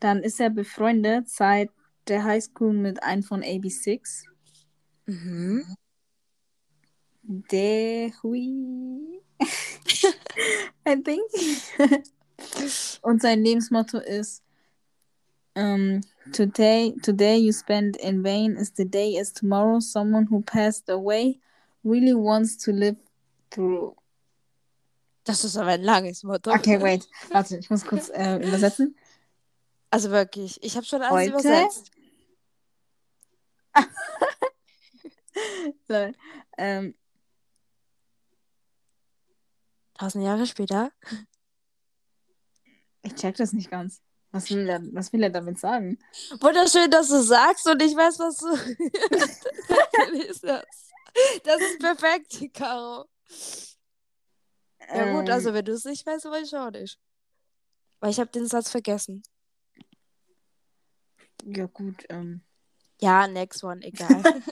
[0.00, 1.70] Dann ist er befreundet seit
[2.06, 4.24] der Highschool mit einem von AB6.
[5.06, 5.76] Mhm.
[7.22, 9.22] Dehui.
[10.88, 11.20] I think.
[13.02, 14.42] Und sein Lebensmotto ist
[15.54, 16.00] ähm,
[16.32, 21.40] today, today you spend in vain is the day as tomorrow someone who passed away
[21.84, 22.96] really wants to live
[23.50, 23.96] through.
[25.24, 26.52] Das ist aber ein langes Motto.
[26.52, 27.08] Okay, wait.
[27.30, 28.96] Warte, ich muss kurz äh, übersetzen.
[29.90, 31.40] Also wirklich, ich habe schon alles Heute?
[31.48, 31.90] übersetzt.
[35.88, 36.12] Lol.
[36.56, 36.94] Ähm,
[39.98, 40.92] Tausend Jahre später.
[43.02, 44.00] ich check das nicht ganz.
[44.30, 45.98] Was will er, was will er damit sagen?
[46.40, 48.54] Wunderschön, dass du sagst und ich weiß, was du.
[50.28, 50.87] ist das.
[51.44, 53.08] das ist perfekt, Caro.
[54.88, 56.98] Ja, gut, Ähm, also wenn du es nicht weißt, weiß ich auch nicht.
[58.00, 59.22] Weil ich habe den Satz vergessen.
[61.44, 62.04] Ja, gut.
[62.08, 62.42] Ähm,
[63.00, 64.22] Ja, next one, egal.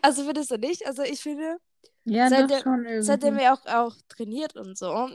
[0.00, 0.86] Also findest du nicht?
[0.86, 1.58] Also ich finde,
[2.04, 3.02] ja, seit doch der- schon irgendwie.
[3.02, 5.08] seitdem er auch, auch trainiert und so,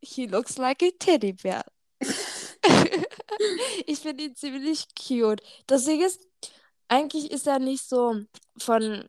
[0.00, 1.64] he looks like a Teddybär.
[3.86, 5.42] ich finde ihn ziemlich cute.
[5.66, 6.20] Das Ding ist,
[6.88, 8.22] eigentlich ist er nicht so
[8.58, 9.08] von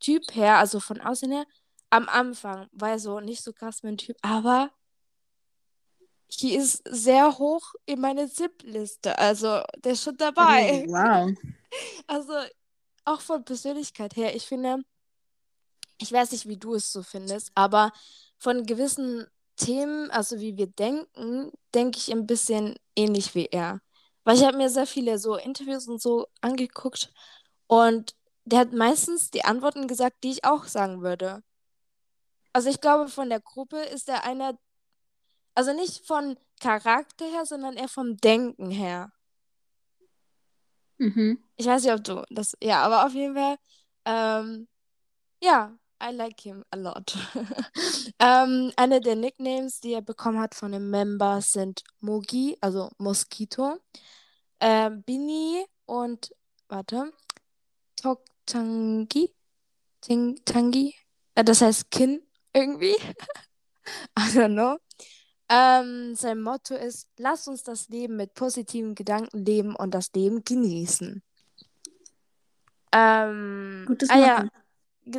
[0.00, 1.46] Typ her, also von Aussehen her,
[1.90, 4.70] am Anfang war er so nicht so krass mein Typ, aber
[6.28, 9.18] he ist sehr hoch in meine Zip-Liste.
[9.18, 10.84] Also der ist schon dabei.
[10.88, 11.36] Wow.
[12.08, 12.32] Also
[13.04, 14.82] auch von Persönlichkeit her, ich finde,
[15.98, 17.92] ich weiß nicht, wie du es so findest, aber
[18.38, 19.24] von gewissen
[19.60, 23.80] Themen, also wie wir denken, denke ich ein bisschen ähnlich wie er.
[24.24, 27.12] Weil ich habe mir sehr viele so Interviews und so angeguckt
[27.66, 31.42] und der hat meistens die Antworten gesagt, die ich auch sagen würde.
[32.52, 34.58] Also ich glaube, von der Gruppe ist er einer,
[35.54, 39.12] also nicht von Charakter her, sondern eher vom Denken her.
[40.98, 41.38] Mhm.
[41.56, 42.56] Ich weiß nicht, ob du das.
[42.62, 43.56] Ja, aber auf jeden Fall.
[44.04, 44.68] Ähm,
[45.42, 47.16] ja, I like him a lot.
[48.18, 53.76] ähm, eine der Nicknames, die er bekommen hat von den Members, sind Mogi, also Mosquito,
[54.60, 56.34] ähm, Bini und,
[56.68, 57.12] warte,
[57.96, 59.34] Toktangi,
[60.00, 60.94] Ting, Tangi,
[61.34, 62.22] äh, das heißt Kin
[62.54, 62.96] irgendwie.
[64.18, 64.78] I don't know.
[65.48, 70.44] Ähm, sein Motto ist, lass uns das Leben mit positiven Gedanken leben und das Leben
[70.44, 71.22] genießen.
[72.92, 74.59] Ähm, Gutes ah ja, Motto.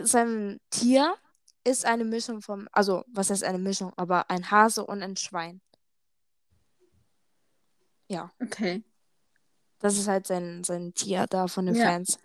[0.04, 1.16] Sein Tier
[1.64, 5.62] ist eine Mischung vom, also was heißt eine Mischung, aber ein Hase und ein Schwein.
[8.42, 8.84] Okay.
[9.80, 11.86] Das ist halt sein, sein Tier da von den Ja.
[11.86, 12.20] Fans.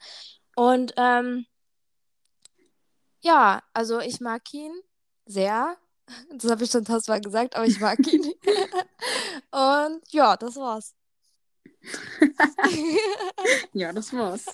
[0.57, 1.47] Und ähm,
[3.21, 4.73] ja, also ich mag ihn
[5.25, 5.77] sehr.
[6.31, 8.23] Das habe ich schon tausendmal gesagt, aber ich mag ihn.
[9.51, 10.95] Und ja, das war's.
[13.73, 14.47] Ja, das war's.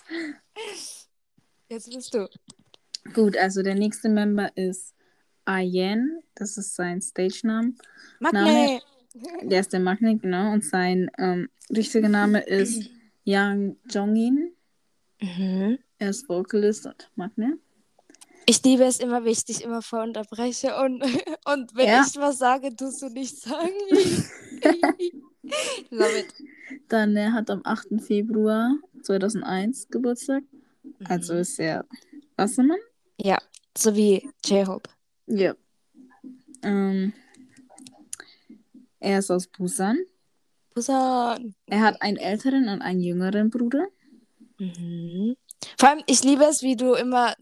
[1.69, 2.29] Jetzt bist du.
[3.15, 4.95] Gut, also der nächste Member ist
[5.45, 6.21] Ayen.
[6.35, 7.75] Das ist sein Stage-Name.
[8.21, 8.81] Magne.
[9.43, 10.53] Der ist der Magnet, genau.
[10.53, 12.89] Und sein ähm, richtiger Name ist
[13.25, 14.53] Yang Jongin.
[15.21, 15.79] Mhm.
[15.99, 17.59] Er ist Vocalist und Magnet.
[18.47, 21.03] Ich liebe es immer, wie ich dich immer voll unterbreche und,
[21.45, 22.05] und wenn Ja.
[22.07, 23.71] ich was sage, tust du nichts sagen.
[25.91, 26.35] Love it.
[26.89, 28.01] Dann er hat am 8.
[28.01, 30.43] Februar 2001 Geburtstag.
[31.05, 31.41] Also Mhm.
[31.41, 31.85] ist er
[32.37, 32.79] Wassermann.
[33.25, 33.39] Ja,
[33.79, 34.91] so wie J-Hope.
[35.27, 35.55] Ja.
[36.65, 37.13] Ähm,
[38.99, 39.99] er ist aus Busan.
[40.75, 41.55] Busan.
[41.67, 43.87] Er hat einen älteren und einen jüngeren Bruder.
[44.59, 45.37] Mhm.
[45.79, 47.35] Vor allem, ich liebe es, wie du immer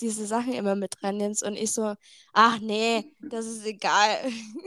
[0.00, 1.94] diese Sachen immer mit reinnimmst und ich so,
[2.32, 4.16] ach nee, das ist egal.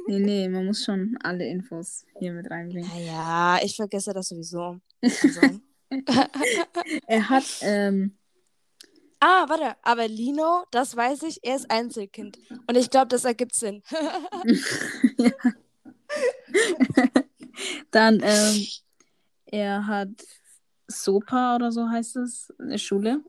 [0.08, 2.90] Nee, nee, man muss schon alle Infos hier mit reinbringen.
[2.90, 4.80] Naja, ich vergesse das sowieso.
[5.02, 5.60] Also.
[7.06, 8.18] Er hat, ähm,
[9.20, 12.38] ah, warte, aber Lino, das weiß ich, er ist Einzelkind.
[12.68, 13.84] Und ich glaube, das ergibt Sinn.
[17.92, 18.66] dann, ähm,
[19.46, 20.10] er hat
[20.88, 23.24] SOPA oder so heißt es, eine Schule.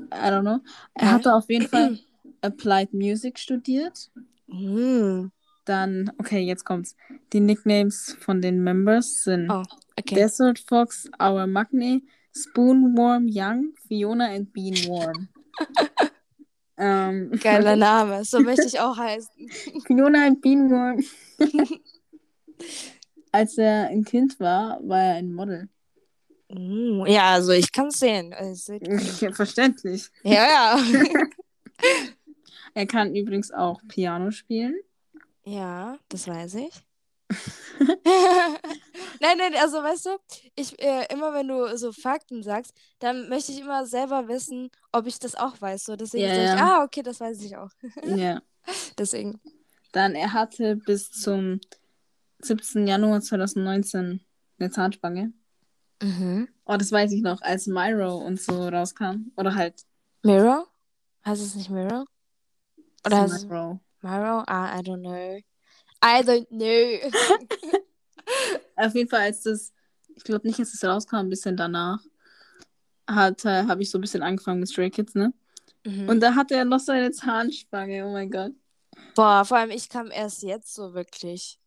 [0.00, 0.58] I don't know.
[0.94, 1.12] Er Ja.
[1.12, 1.98] hatte auf jeden Fall
[2.42, 4.10] Applied Music studiert.
[4.48, 5.30] Hm.
[5.64, 6.96] Dann, okay, jetzt kommt's.
[7.32, 9.62] Die Nicknames von den Members sind Oh,
[9.96, 10.14] okay.
[10.16, 12.02] Desert Fox, Our Magne,
[12.34, 15.28] Spoonworm Young, Fiona and Beanworm.
[16.78, 19.50] ähm, Geiler Name, so möchte ich auch heißen.
[19.86, 21.04] Fiona and Beanworm.
[23.32, 25.68] Als er ein Kind war, war er ein Model.
[26.48, 28.34] Mm, ja, also ich kann es sehen.
[28.34, 28.78] Also,
[29.32, 30.10] verständlich.
[30.22, 30.78] ja, ja.
[32.74, 34.74] Er kann übrigens auch Piano spielen.
[35.44, 36.72] ja, das weiß ich.
[39.22, 40.18] Nein, nein, also weißt du,
[40.56, 45.06] ich äh, immer wenn du so Fakten sagst, dann möchte ich immer selber wissen, ob
[45.06, 45.84] ich das auch weiß.
[45.84, 47.70] So, deswegen Ja, sage ich, ah, okay, das weiß ich auch.
[48.04, 48.42] Ja.
[48.98, 49.40] Deswegen.
[49.92, 51.60] Dann, er hatte bis zum
[52.40, 52.88] 17.
[52.88, 54.24] Januar 2019
[54.58, 55.32] eine Zahnspange.
[56.02, 56.48] Mhm.
[56.64, 59.30] Oh, das weiß ich noch, als Myro und so rauskam.
[59.36, 59.84] Oder halt
[60.22, 60.66] Mirror?
[61.24, 62.06] Heißt es nicht Mirror?
[63.06, 63.80] Oder heißt es Myro.
[64.02, 65.38] Ah, I don't know.
[66.04, 67.78] I don't know.
[68.86, 69.72] Auf jeden Fall, als das,
[70.14, 72.00] ich glaube nicht, als es rauskam, ein bisschen danach,
[73.08, 75.32] hat, äh, habe ich so ein bisschen angefangen mit Stray Kids, ne?
[75.84, 76.08] mhm.
[76.08, 78.52] Und da hatte er noch seine Zahnspange, oh mein Gott.
[79.14, 81.58] Boah, vor allem ich kam erst jetzt so wirklich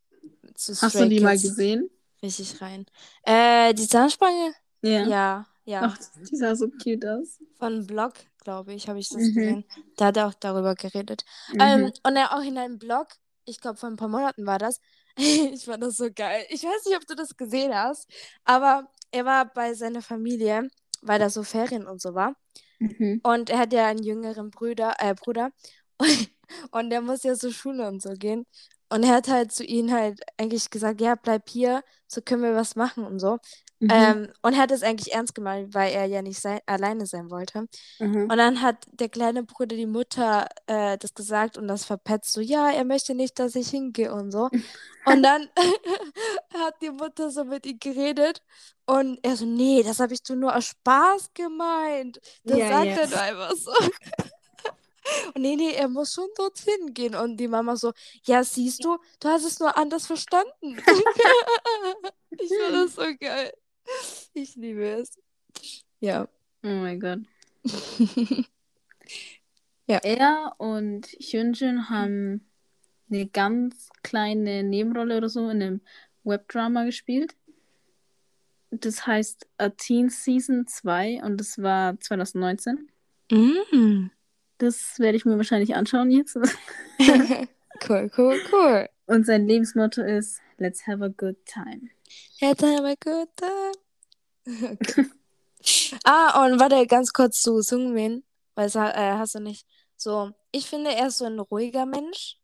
[0.55, 1.89] zu Hast Stray du die mal Kids gesehen?
[2.21, 2.85] richtig rein.
[3.23, 4.53] Äh, die Zahnspange?
[4.81, 5.07] Ja.
[5.07, 5.79] Ja, ja.
[5.83, 5.97] Ach,
[6.29, 7.39] die sah so cute aus.
[7.57, 9.33] Von Blog, glaube ich, habe ich das Mhm.
[9.35, 9.65] gesehen.
[9.97, 11.23] Da hat er auch darüber geredet.
[11.53, 11.59] Mhm.
[11.61, 13.07] Ähm, und er auch in einem Blog,
[13.45, 14.79] ich glaube vor ein paar Monaten war das.
[15.53, 16.45] ich fand das so geil.
[16.49, 18.09] Ich weiß nicht, ob du das gesehen hast,
[18.43, 20.69] aber er war bei seiner Familie,
[21.01, 22.35] weil da so Ferien und so war.
[22.79, 23.21] Mhm.
[23.23, 25.51] Und er hat ja einen jüngeren Bruder, äh, Bruder.
[26.71, 28.45] Und der muss ja zur Schule und so gehen.
[28.89, 32.53] Und er hat halt zu ihnen halt eigentlich gesagt, ja, bleib hier, so können wir
[32.55, 33.39] was machen und so.
[33.89, 33.91] Mhm.
[33.91, 37.29] Ähm, und er hat es eigentlich ernst gemeint, weil er ja nicht sein, alleine sein
[37.29, 37.67] wollte.
[37.99, 38.31] Mhm.
[38.31, 42.41] Und dann hat der kleine Bruder die Mutter äh, das gesagt und das verpetzt so,
[42.41, 44.49] ja, er möchte nicht, dass ich hingehe und so.
[45.07, 45.49] Und dann
[46.53, 48.41] hat die Mutter so mit ihm geredet
[48.87, 52.19] und er so, nee, das habe ich so nur aus Spaß gemeint.
[52.47, 52.97] Das Ja, sagt ja.
[52.97, 53.71] er nur einfach so.
[55.35, 57.15] Und nee, nee, er muss schon dorthin gehen.
[57.15, 57.93] Und die Mama so,
[58.25, 60.77] ja, siehst du, du hast es nur anders verstanden.
[62.37, 63.53] ich finde das so geil.
[64.37, 65.17] Ich liebe es.
[66.01, 66.27] Ja.
[66.61, 67.19] Oh mein Gott.
[69.87, 69.99] Ja.
[69.99, 72.43] Er und Hyunjin haben
[73.09, 75.81] eine ganz kleine Nebenrolle oder so in einem
[76.23, 77.35] Webdrama gespielt.
[78.71, 82.89] Das heißt A Teen Season 2 und das war 2019.
[83.31, 84.09] Mm.
[84.57, 86.35] Das werde ich mir wahrscheinlich anschauen jetzt.
[87.87, 88.89] cool, cool, cool.
[89.07, 91.89] Und sein Lebensmotto ist Let's have a good time.
[92.41, 93.71] Let's have a good time.
[94.79, 95.05] Okay.
[96.03, 98.23] ah, und warte, ganz kurz zu Sungmin.
[98.53, 99.65] Weil es, äh, hast du nicht
[99.97, 100.31] so.
[100.51, 102.37] Ich finde, er ist so ein ruhiger Mensch,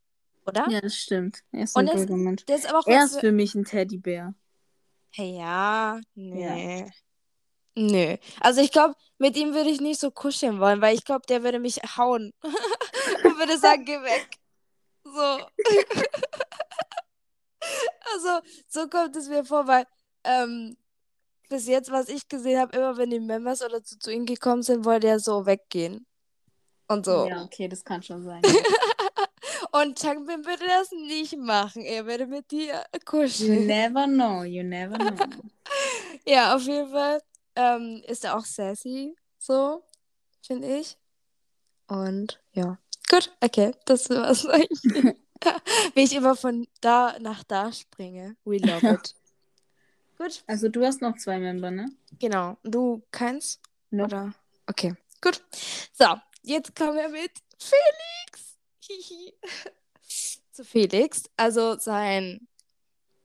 [0.48, 0.68] oder?
[0.70, 1.44] Ja, das stimmt.
[1.52, 2.46] Er ist Und ein ist- ruhiger Mensch.
[2.46, 4.34] Der ist aber auch Er ist für mich ein Teddybär.
[5.12, 6.90] Hey, ja, nee.
[7.76, 8.18] Nö.
[8.40, 11.44] Also ich glaube, mit ihm würde ich nicht so kuscheln wollen, weil ich glaube, der
[11.44, 14.28] würde mich hauen und würde sagen, geh weg.
[15.14, 15.20] So.
[18.14, 19.86] also, so kommt es mir vor, weil
[20.24, 20.78] ähm,
[21.50, 24.64] bis jetzt, was ich gesehen habe, immer wenn die Members oder zu, zu ihm gekommen
[24.64, 26.06] sind, wollte er so weggehen.
[26.88, 27.28] Und so.
[27.28, 28.42] Ja, okay, das kann schon sein.
[29.72, 31.84] Und Changbin würde das nicht machen.
[31.84, 33.66] Er würde mit dir you kuscheln.
[33.68, 35.16] never know, you never know.
[36.26, 37.22] Ja, auf jeden Fall
[37.56, 39.84] ähm, ist er auch sassy, so,
[40.46, 40.98] finde ich.
[41.88, 42.78] Und ja.
[43.12, 45.18] Gut, okay, das war's eigentlich.
[45.96, 48.38] Wie ich immer von da nach da springe.
[48.46, 49.16] We love it.
[50.18, 51.92] Gut, Also du hast noch zwei Member, ne?
[52.20, 52.56] genau.
[52.64, 53.60] Du keins?
[53.90, 54.06] Nope.
[54.06, 54.34] Oder?
[54.68, 55.42] Okay, gut.
[55.94, 56.06] So,
[56.44, 58.56] jetzt kommen wir mit Felix.
[58.88, 59.34] Hihi.
[60.52, 61.24] Zu Felix.
[61.36, 62.48] Also sein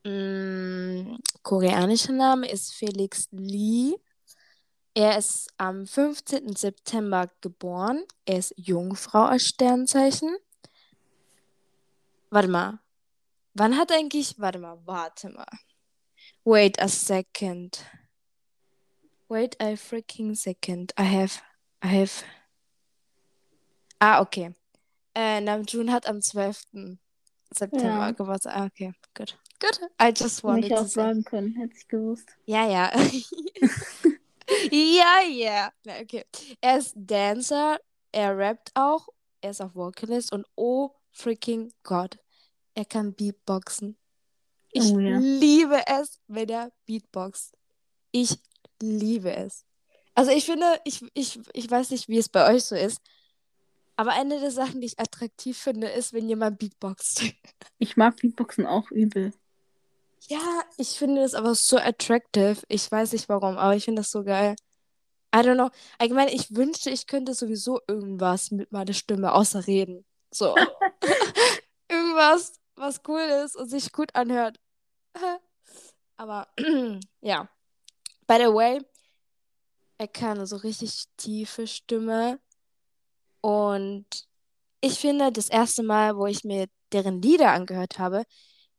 [0.05, 3.97] mm, koreanischer Name ist Felix Lee.
[4.97, 6.57] Er ist am 15.
[6.57, 8.03] September geboren.
[8.25, 10.35] Er ist Jungfrau als Sternzeichen.
[12.31, 12.79] Warte mal.
[13.53, 14.37] Wann hat eigentlich.
[14.39, 15.45] Warte mal, warte mal.
[16.45, 17.85] Wait a second.
[19.29, 20.95] Wait a freaking second.
[20.99, 21.43] I have.
[21.85, 22.25] I have.
[23.99, 24.55] Ah, okay.
[25.15, 26.63] Äh, Namjoon hat am 12.
[27.55, 28.11] September Ja.
[28.13, 28.57] Geburtstag.
[28.57, 28.95] Ah, okay.
[29.15, 29.39] Gut.
[29.61, 29.79] Gut.
[30.01, 31.03] I just wanted Mich to auch say.
[31.03, 32.31] fragen können, hätte ich gewusst.
[32.47, 32.91] Ja, ja.
[34.71, 35.73] ja, ja.
[35.85, 36.25] Na, okay.
[36.61, 37.79] Er ist Dancer,
[38.13, 39.09] er rappt auch,
[39.41, 42.19] er ist auch Vocalist und oh freaking Gott,
[42.75, 43.97] er kann Beatboxen.
[44.73, 45.19] Ich Oh ja.
[45.19, 47.57] liebe es, wenn er Beatboxt.
[48.13, 48.39] Ich
[48.83, 49.65] liebe es.
[50.15, 53.01] Also ich finde, ich, ich, ich weiß nicht, wie es bei euch so ist,
[53.97, 57.25] aber eine der Sachen, die ich attraktiv finde, ist, wenn jemand Beatboxt.
[57.79, 59.33] Ich mag Beatboxen auch übel.
[60.29, 62.59] Ja, ich finde das aber so attractive.
[62.69, 64.57] Ich weiß nicht warum, aber ich finde das so geil.
[65.35, 65.71] I don't know.
[65.99, 70.05] Allgemein, ich wünschte, ich könnte sowieso irgendwas mit meiner Stimme außer reden.
[70.31, 70.55] So.
[71.89, 74.59] irgendwas, was cool ist und sich gut anhört.
[76.17, 76.49] aber
[77.21, 77.49] ja.
[78.27, 78.81] By the way,
[79.99, 82.41] er kann so richtig tiefe Stimme.
[83.41, 84.07] Und
[84.81, 88.25] ich finde, das erste Mal, wo ich mir deren Lieder angehört habe,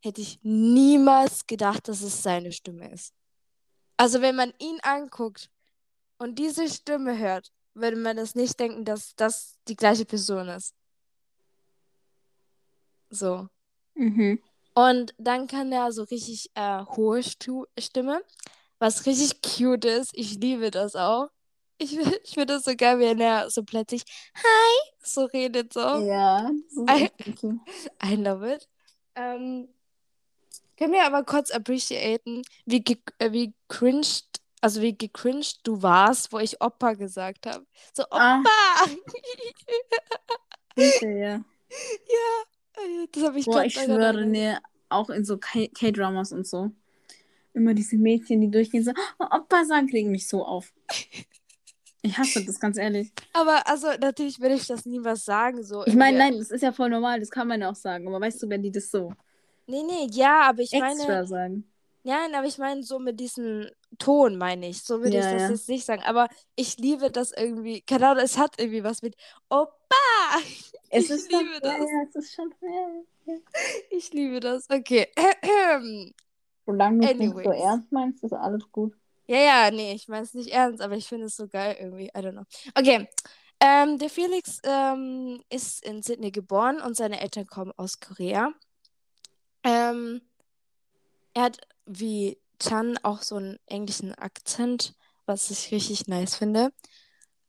[0.08, 3.14] hätte ich niemals gedacht, dass es seine Stimme ist.
[3.98, 5.50] Also wenn man ihn anguckt
[6.18, 10.74] und diese Stimme hört, würde man das nicht denken, dass das die gleiche Person ist.
[13.10, 13.48] So.
[13.96, 14.42] Mhm.
[14.74, 18.22] Und dann kann er so richtig äh, hohe Stu Stimme,
[18.80, 20.12] was richtig cute ist.
[20.14, 21.30] Ich liebe das auch.
[21.80, 24.04] Ich, ich finde das so geil, wenn er so plötzlich
[24.36, 25.80] Hi so redet so.
[25.80, 27.52] Ja, das ist I.
[28.04, 28.68] I love it.
[29.16, 29.68] Ähm,
[30.78, 34.26] können wir aber kurz appreciaten, wie, ge äh, wie cringed,
[34.62, 37.66] also wie gecringed du warst, wo ich Opa gesagt habe.
[37.94, 38.40] So, Ah.
[38.40, 38.92] Opa!
[40.76, 41.44] Bitte, ja.
[41.70, 44.28] ja, äh, das habe ich Boah, ich schwöre, erinnert.
[44.30, 44.60] ne,
[44.90, 46.72] auch in so K-Dramas und so.
[47.54, 50.74] Immer diese Mädchen, die durchgehen, so, oh, Opa sagen, kriegen mich so auf.
[52.04, 53.12] Ich hasse das, ganz ehrlich.
[53.34, 55.64] Aber also natürlich würde ich das niemals sagen.
[55.64, 58.08] So Ich meine, nein, das ist ja voll normal, das kann man ja auch sagen.
[58.08, 59.12] Aber weißt du, wenn die das so
[59.68, 61.28] Nee, nee, ja, aber ich extra meine.
[61.28, 61.72] sagen.
[62.04, 64.82] Nein, aber ich meine so mit diesem Ton, meine ich.
[64.84, 65.50] So würde Ja, ich das ja.
[65.50, 66.04] jetzt nicht sagen.
[66.04, 67.82] Aber ich liebe das irgendwie.
[67.82, 69.16] Keine Ahnung, es hat irgendwie was mit
[69.50, 69.74] Opa!
[70.90, 71.74] Es ich ist liebe das.
[71.78, 72.54] Ja, es ist schon.
[72.62, 73.36] Ja.
[73.90, 74.70] Ich liebe das.
[74.70, 75.08] Okay.
[76.66, 78.94] Solange du es nicht so ernst meinst, ist alles gut.
[79.28, 82.06] Ja, ja, nee, ich meine es nicht ernst, aber ich finde es so geil irgendwie.
[82.08, 82.46] I don't know.
[82.76, 83.08] Okay.
[83.60, 88.54] Ähm, der Felix ähm, ist in Sydney geboren und seine Eltern kommen aus Korea.
[89.68, 90.22] Ähm,
[91.34, 94.96] er hat wie Chan auch so einen englischen Akzent,
[95.26, 96.72] was ich richtig nice finde.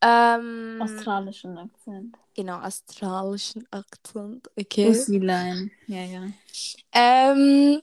[0.01, 2.17] Ähm, Australischen Akzent.
[2.35, 4.49] genau, australischen Akzent.
[4.57, 4.87] Okay.
[4.87, 5.71] Pussy-Line.
[5.87, 6.27] Ja, ja.
[6.91, 7.81] Ähm,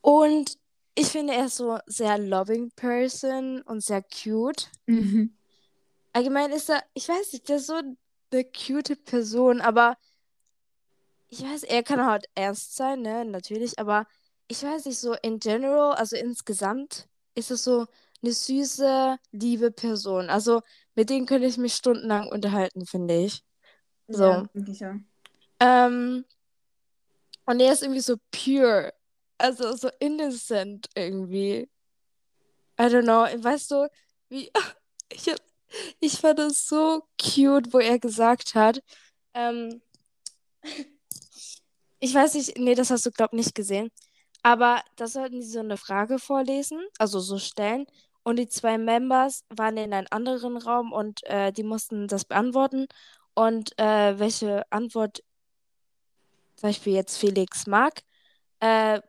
[0.00, 0.56] und
[0.94, 4.70] ich finde, er ist so sehr loving person und sehr cute.
[4.86, 5.36] Mhm.
[6.12, 9.98] Allgemein ist er, ich weiß nicht, der ist so eine cute Person, aber
[11.28, 14.06] ich weiß, er kann halt ernst sein, ne, natürlich, aber
[14.48, 17.86] ich weiß nicht, so in general, also insgesamt ist es so
[18.22, 20.30] eine süße, liebe Person.
[20.30, 20.62] Also
[20.94, 23.42] mit denen könnte ich mich stundenlang unterhalten, finde ich.
[24.08, 24.24] So.
[24.24, 24.94] Ja, denke ich auch.
[25.60, 26.24] Ähm,
[27.44, 28.92] und er ist irgendwie so pure,
[29.38, 31.68] also so innocent irgendwie.
[32.78, 33.88] I don't know, weißt du,
[34.28, 34.50] wie,
[35.10, 35.34] ich,
[36.00, 38.82] ich fand das so cute, wo er gesagt hat,
[39.34, 39.80] ähm,
[42.06, 43.90] ich weiß nicht, nee, das hast du, glaub nicht gesehen,
[44.42, 47.86] aber da sollten sie so eine Frage vorlesen, also so stellen,
[48.22, 52.86] und die zwei Members waren in einem anderen Raum und äh, die mussten das beantworten
[53.34, 55.22] und äh, welche Antwort
[56.56, 58.02] zum Beispiel jetzt Felix mag,
[58.60, 59.00] äh,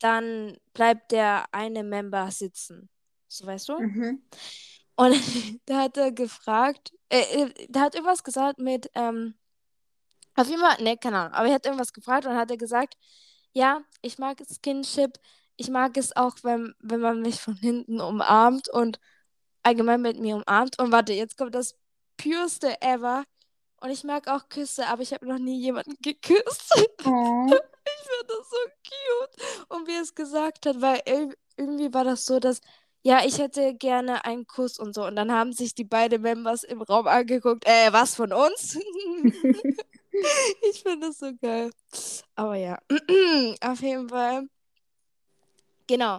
[0.00, 2.88] dann bleibt der eine Member sitzen.
[3.28, 3.78] So weißt du?
[3.80, 4.22] Mhm.
[4.96, 5.14] Und
[5.66, 9.34] da hat er gefragt, äh, äh, der hat irgendwas gesagt mit, ähm,
[10.36, 12.94] auf jeden Fall, ne, keine Ahnung, aber er hat irgendwas gefragt und hat er gesagt,
[13.52, 15.18] ja, ich mag Skinship,
[15.56, 19.00] ich mag es auch, wenn, wenn man mich von hinten umarmt und
[19.62, 20.78] allgemein mit mir umarmt.
[20.78, 21.74] Und warte, jetzt kommt das
[22.18, 23.24] pureste ever.
[23.80, 26.72] Und ich mag auch Küsse, aber ich habe noch nie jemanden geküsst.
[27.04, 27.46] Oh.
[27.88, 29.66] Ich finde das so cute.
[29.68, 32.60] Und wie er es gesagt hat, weil ir- irgendwie war das so, dass,
[33.02, 35.04] ja, ich hätte gerne einen Kuss und so.
[35.06, 38.76] Und dann haben sich die beiden Members im Raum angeguckt, äh, was von uns?
[40.70, 41.70] ich finde das so geil.
[42.34, 42.78] Aber ja,
[43.60, 44.48] auf jeden Fall.
[45.86, 46.16] Genau.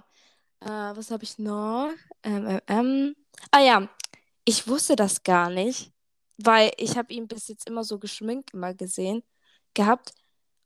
[0.59, 1.91] Äh, was habe ich noch?
[2.23, 3.15] Ähm, ähm, ähm.
[3.51, 3.89] Ah ja,
[4.45, 5.91] ich wusste das gar nicht,
[6.37, 9.23] weil ich habe ihn bis jetzt immer so geschminkt immer gesehen
[9.73, 10.13] gehabt.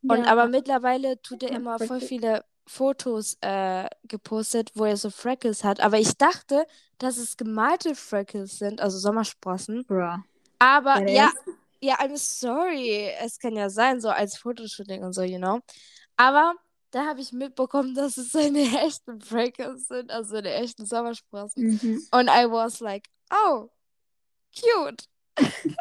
[0.08, 0.32] Und Ja.
[0.32, 5.80] aber mittlerweile tut er immer voll viele Fotos äh, gepostet, wo er so Freckles hat.
[5.82, 6.66] Aber ich dachte,
[7.00, 9.84] dass es gemalte Freckles sind, also Sommersprossen.
[9.86, 10.18] Bruh.
[10.60, 11.32] Aber ja?
[11.82, 13.12] Ja, I'm sorry.
[13.20, 15.60] Es kann ja sein, so als Fotoshooting und so, you know.
[16.16, 16.56] Aber
[16.92, 21.80] da habe ich mitbekommen, dass es seine echten Freckles sind, also seine echten Sommersprossen.
[21.82, 22.08] Mhm.
[22.12, 23.70] Und I was like, oh,
[24.54, 25.06] cute.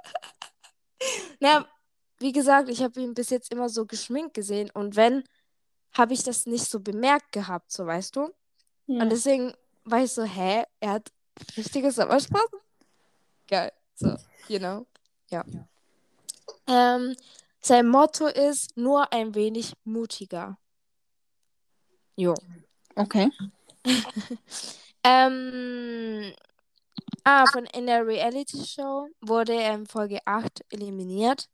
[1.41, 1.67] Na,
[2.19, 5.25] wie gesagt, ich habe ihn bis jetzt immer so geschminkt gesehen und wenn,
[5.93, 8.33] habe ich das nicht so bemerkt gehabt, so weißt du.
[8.87, 9.03] Ja.
[9.03, 11.11] Und deswegen war ich so, hä, er hat
[11.57, 12.61] richtige Sommersprossen?
[13.49, 14.17] Geil, so,
[14.49, 14.87] you know,
[15.31, 15.45] ja.
[16.71, 17.17] Ähm,
[17.61, 20.57] sein Motto ist nur ein wenig mutiger.
[22.17, 22.35] Jo.
[22.95, 23.31] Okay.
[25.03, 26.33] Ähm,
[27.25, 31.49] ah, von in der Reality-Show wurde er in Folge 8 eliminiert,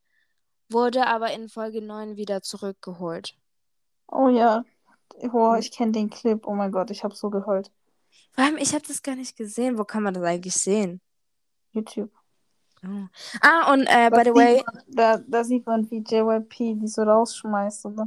[0.69, 3.37] wurde aber in Folge 9 wieder zurückgeholt.
[4.09, 4.65] Oh ja.
[5.33, 6.45] Oh, ich kenne den Clip.
[6.47, 7.71] Oh mein Gott, ich habe so geheult.
[8.33, 9.79] Vor allem, ich habe das gar nicht gesehen.
[9.79, 11.01] Wo kann man das eigentlich sehen?
[11.71, 12.11] YouTube.
[12.89, 13.07] Oh.
[13.41, 17.03] Ah, und äh, by the way, man- Da, da sieht man, wie JYP die so
[17.03, 17.87] rausschmeißt.
[17.87, 18.07] Oh.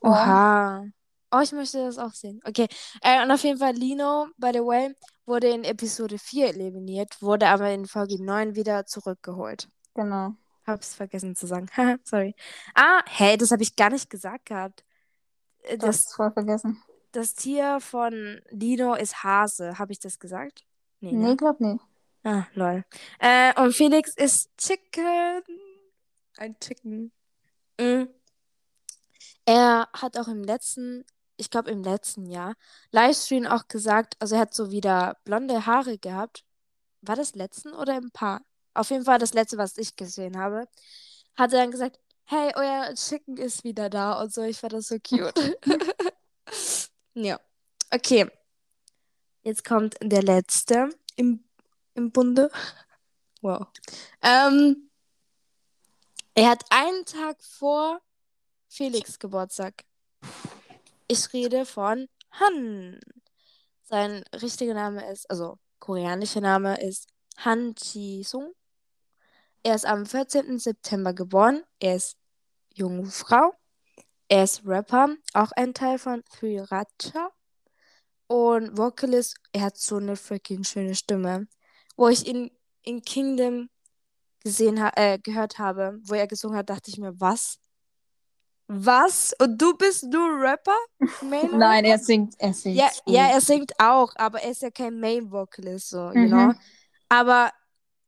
[0.00, 0.84] oha.
[1.32, 2.40] Oh, ich möchte das auch sehen.
[2.44, 2.66] Okay.
[3.02, 4.94] Äh, und auf jeden Fall, Lino, by the way,
[5.26, 9.68] wurde in Episode 4 eliminiert, wurde aber in Folge 9 wieder zurückgeholt.
[9.94, 10.34] Genau.
[10.66, 11.66] Hab's vergessen zu sagen.
[12.04, 12.34] Sorry.
[12.74, 14.84] Ah, hey, das habe ich gar nicht gesagt gehabt.
[15.62, 16.80] Äh, Du hast Das, voll vergessen.
[17.12, 19.78] das Tier von Lino ist Hase.
[19.78, 20.64] Habe ich das gesagt?
[21.00, 21.36] Nee, Nee, ne?
[21.36, 21.80] glaub nicht.
[22.26, 22.84] Ah, lol.
[23.20, 25.44] Äh, und Felix ist Chicken.
[26.36, 27.12] Ein Chicken.
[27.78, 28.06] Mm.
[29.44, 31.04] Er hat auch im letzten,
[31.36, 32.56] ich glaube im letzten Jahr,
[32.90, 36.42] Livestream auch gesagt, also er hat so wieder blonde Haare gehabt.
[37.00, 38.42] War das letzten oder im Paar?
[38.74, 40.66] Auf jeden Fall das letzte, was ich gesehen habe.
[41.36, 44.42] Hat er dann gesagt, hey, euer Chicken ist wieder da und so.
[44.42, 45.58] Ich fand das so cute.
[47.14, 47.38] ja.
[47.92, 48.28] Okay.
[49.44, 51.45] Jetzt kommt der letzte im,
[51.96, 52.50] im Bunde.
[53.40, 53.66] Wow.
[54.22, 54.90] Ähm,
[56.34, 58.00] er hat einen Tag vor
[58.68, 59.84] Felix Geburtstag.
[61.08, 63.00] Ich rede von Han.
[63.82, 68.52] Sein richtiger Name ist, also koreanischer Name ist Han Ji-sung.
[69.62, 70.58] Er ist am 14.
[70.58, 71.62] September geboren.
[71.80, 72.16] Er ist
[72.74, 73.52] Jungfrau.
[74.28, 77.30] Er ist Rapper, auch ein Teil von Three Racha.
[78.26, 81.46] Und Vocalist, er hat so eine freaking schöne Stimme.
[81.96, 82.50] Wo ich ihn
[82.82, 83.68] in Kingdom
[84.44, 87.58] gesehen ha äh, gehört habe, wo er gesungen hat, dachte ich mir, was?
[88.68, 89.34] Was?
[89.40, 90.76] Und du bist nur Rapper?
[91.20, 92.76] Main Nein, er singt, er singt.
[92.76, 96.28] Ja, ja, er singt auch, aber er ist ja kein Main Vocalist, so, you Mhm.
[96.28, 96.52] know.
[97.08, 97.52] Aber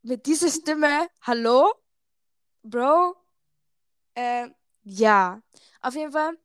[0.02, 1.72] mit dieser Stimme, hallo,
[2.62, 3.14] Bro,
[4.14, 4.48] äh,
[4.82, 5.40] ja.
[5.80, 6.36] Auf jeden Fall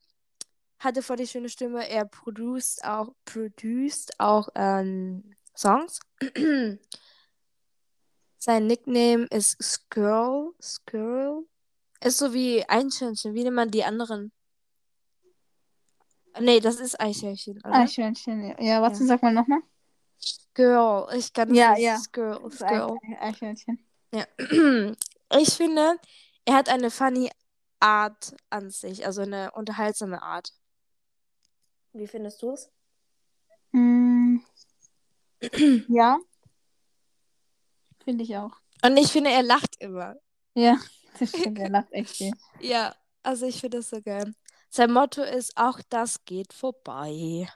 [0.79, 1.87] hat er voll die schöne Stimme.
[1.89, 5.99] Er produced auch, produced auch ähm, Songs.
[8.43, 10.51] Sein Nickname ist Skirl.
[10.61, 11.45] Skirl.
[12.03, 13.33] Ist so wie Eichhörnchen.
[13.33, 14.33] Wie nennt man die anderen?
[16.41, 17.71] Nee, das ist Eichhörnchen, oder?
[17.73, 18.59] Eichhörnchen, ja.
[18.61, 19.05] Ja, warte, Ja.
[19.05, 19.61] sag mal nochmal.
[20.55, 21.07] Girl.
[21.17, 21.83] Ich kann das Ja, nicht.
[21.83, 21.97] ja.
[21.97, 22.37] Skirl.
[22.59, 23.79] Eich- Eichhörnchen.
[24.13, 24.25] Ja.
[25.39, 25.95] Ich finde,
[26.45, 27.31] er hat eine funny
[27.79, 30.51] Art an sich, also eine unterhaltsame Art.
[31.93, 32.69] Wie findest du es?
[33.71, 34.39] Mm.
[35.87, 36.19] ja.
[38.03, 38.51] Finde ich auch.
[38.83, 40.15] Und ich finde, er lacht immer.
[40.53, 40.77] Ja,
[41.19, 42.33] das stimmt, er lacht echt viel.
[42.61, 44.33] Ja, also ich finde das so geil.
[44.69, 47.47] Sein Motto ist, auch das geht vorbei.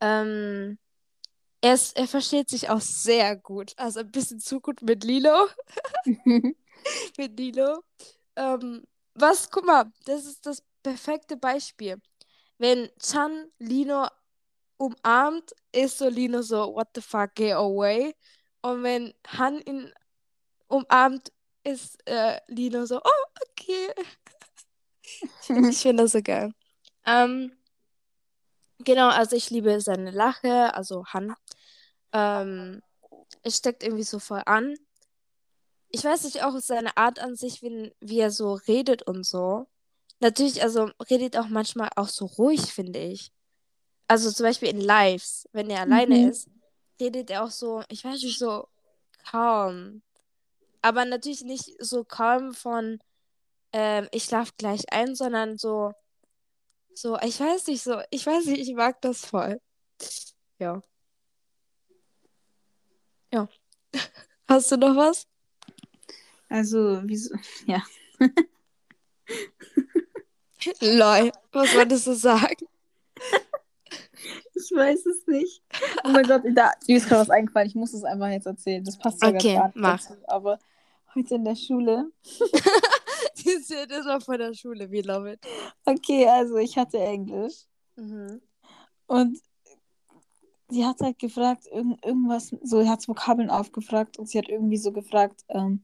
[0.00, 0.78] Ähm,
[1.60, 3.74] er, ist, er versteht sich auch sehr gut.
[3.76, 5.48] Also ein bisschen zu gut mit Lilo.
[6.24, 7.84] mit Lilo.
[8.36, 11.96] Ähm, was, guck mal, das ist das perfekte Beispiel.
[12.58, 14.06] Wenn Chan Lino
[14.78, 18.14] umarmt, ist so Lino so, what the fuck, get away.
[18.62, 19.92] Und wenn Han ihn
[20.68, 21.32] umarmt,
[21.64, 23.92] ist äh, Lino so, oh, okay.
[25.70, 26.52] ich finde das so geil.
[27.06, 27.52] Ähm,
[28.78, 31.34] genau, also ich liebe seine Lache, also Han.
[32.12, 32.82] Ähm,
[33.42, 34.74] es steckt irgendwie so voll an.
[35.88, 39.66] Ich weiß nicht, auch seine Art an sich, wie, wie er so redet und so.
[40.20, 43.32] Natürlich, also redet auch manchmal auch so ruhig, finde ich.
[44.06, 46.28] Also zum Beispiel in Lives, wenn er alleine Mhm.
[46.30, 46.48] ist,
[47.00, 48.68] redet er auch so, ich weiß nicht, so
[49.24, 50.02] calm.
[50.82, 52.98] Aber natürlich nicht so calm von,
[53.72, 55.92] ähm, ich schlaf gleich ein, sondern so,
[56.94, 59.60] so, ich weiß nicht, so, ich weiß nicht, ich mag das voll.
[60.58, 60.82] Ja.
[63.32, 63.48] Ja.
[64.48, 65.26] Hast du noch was?
[66.48, 67.34] Also, wieso?
[67.66, 67.82] Ja.
[70.80, 72.66] Lol, was wolltest du sagen?
[74.54, 75.62] Ich weiß es nicht.
[76.04, 77.68] Oh mein Gott, da, mir ist gerade was eingefallen.
[77.68, 78.84] Ich muss es einfach jetzt erzählen.
[78.84, 80.00] Das passt sogar Okay, gar nicht mach.
[80.00, 80.14] dazu.
[80.26, 80.58] Aber
[81.14, 82.10] heute in der Schule.
[83.38, 85.40] Die ist ja das war von der Schule, we love it.
[85.84, 87.64] Okay, also ich hatte Englisch.
[87.96, 88.40] Mhm.
[89.06, 89.38] Und
[90.68, 94.76] sie hat halt gefragt, irgend, irgendwas, so, sie hat Vokabeln aufgefragt und sie hat irgendwie
[94.76, 95.82] so gefragt, ähm,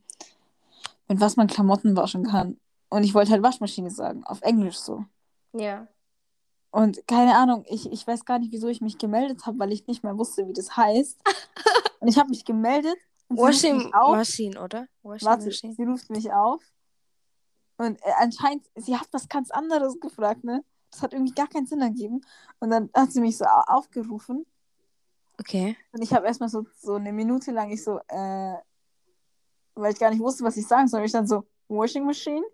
[1.09, 2.59] mit was man Klamotten waschen kann.
[2.89, 5.05] Und ich wollte halt Waschmaschine sagen, auf Englisch so.
[5.53, 5.89] Ja.
[6.77, 9.87] Und keine Ahnung, ich, ich weiß gar nicht, wieso ich mich gemeldet habe, weil ich
[9.87, 11.19] nicht mehr wusste, wie das heißt.
[12.01, 12.99] Und ich habe mich gemeldet
[13.29, 14.15] und sie ruft Washing mich auf.
[14.17, 14.87] Machine, oder?
[15.03, 15.73] Washing Warte, Machine.
[15.73, 16.63] sie ruft mich auf.
[17.79, 20.63] Und äh, anscheinend, sie hat was ganz anderes gefragt, ne?
[20.91, 22.21] Das hat irgendwie gar keinen Sinn ergeben.
[22.61, 24.45] Und dann hat sie mich so au- aufgerufen.
[25.41, 25.79] Okay.
[25.93, 28.55] Und ich habe erstmal so, so eine Minute lang, ich so, äh,
[29.75, 31.03] weil ich gar nicht wusste, was ich sagen soll.
[31.07, 32.45] Ich dann so, Washing Machine?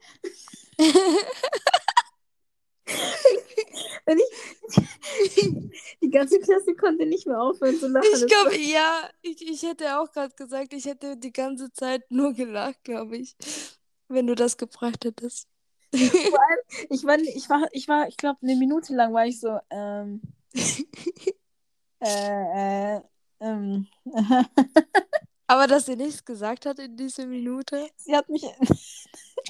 [4.05, 5.63] Und ich,
[6.03, 8.07] die ganze Klasse konnte nicht mehr aufhören zu lachen.
[8.13, 12.33] Ich glaube, ja, ich, ich hätte auch gerade gesagt, ich hätte die ganze Zeit nur
[12.33, 13.37] gelacht, glaube ich,
[14.09, 15.49] wenn du das gebracht hättest.
[16.89, 20.23] Ich war, ich war, ich war, ich glaube, eine Minute lang war ich so, ähm,
[22.01, 23.01] äh, äh,
[23.41, 23.87] ähm,
[25.47, 27.91] Aber dass sie nichts gesagt hat in dieser Minute.
[27.97, 28.43] sie hat mich,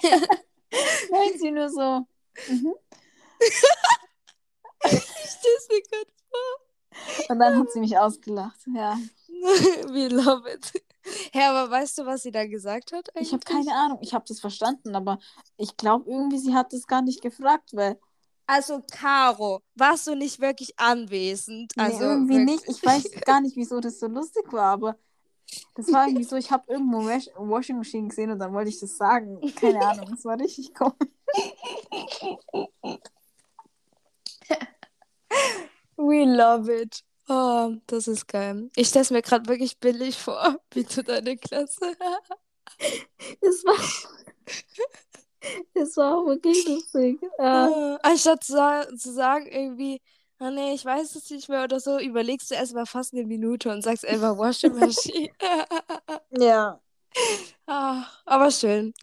[0.03, 2.07] nein, sie nur so,
[2.48, 2.74] mhm.
[4.85, 7.26] Ich steh's mir gerade vor.
[7.28, 8.99] und dann hat sie mich ausgelacht, ja.
[9.89, 10.72] We love it.
[11.33, 13.09] Hä, aber weißt du, was sie da gesagt hat?
[13.18, 13.66] Ich habe eigentlich?
[13.66, 15.18] keine Ahnung, ich habe das verstanden, aber
[15.57, 17.99] ich glaube irgendwie, sie hat das gar nicht gefragt, weil,
[18.47, 21.72] Also, Caro, warst du nicht wirklich anwesend?
[21.76, 24.97] nee, Also, irgendwie wirk- nicht, ich weiß gar nicht, wieso das so lustig war, aber
[25.74, 28.78] das war irgendwie so, ich habe irgendwo Wash Washing Machine gesehen und dann wollte ich
[28.78, 30.95] das sagen, keine Ahnung, das war richtig komisch.
[35.97, 37.03] We love it.
[37.28, 38.70] Oh, das ist geil.
[38.76, 41.97] Ich stelle es mir gerade wirklich billig vor, wie du deine Klasse.
[43.41, 43.76] Es war,
[45.74, 47.20] es war auch wirklich lustig.
[47.39, 47.68] Ja.
[47.68, 48.55] Äh, Anstatt zu,
[48.97, 50.01] zu sagen, irgendwie,
[50.41, 53.70] oh nee, ich weiß es nicht mehr oder so, überlegst du erstmal fast eine Minute
[53.70, 55.30] und sagst einfach Washing Machine.
[56.30, 56.80] ja.
[57.66, 58.95] ah, aber schön.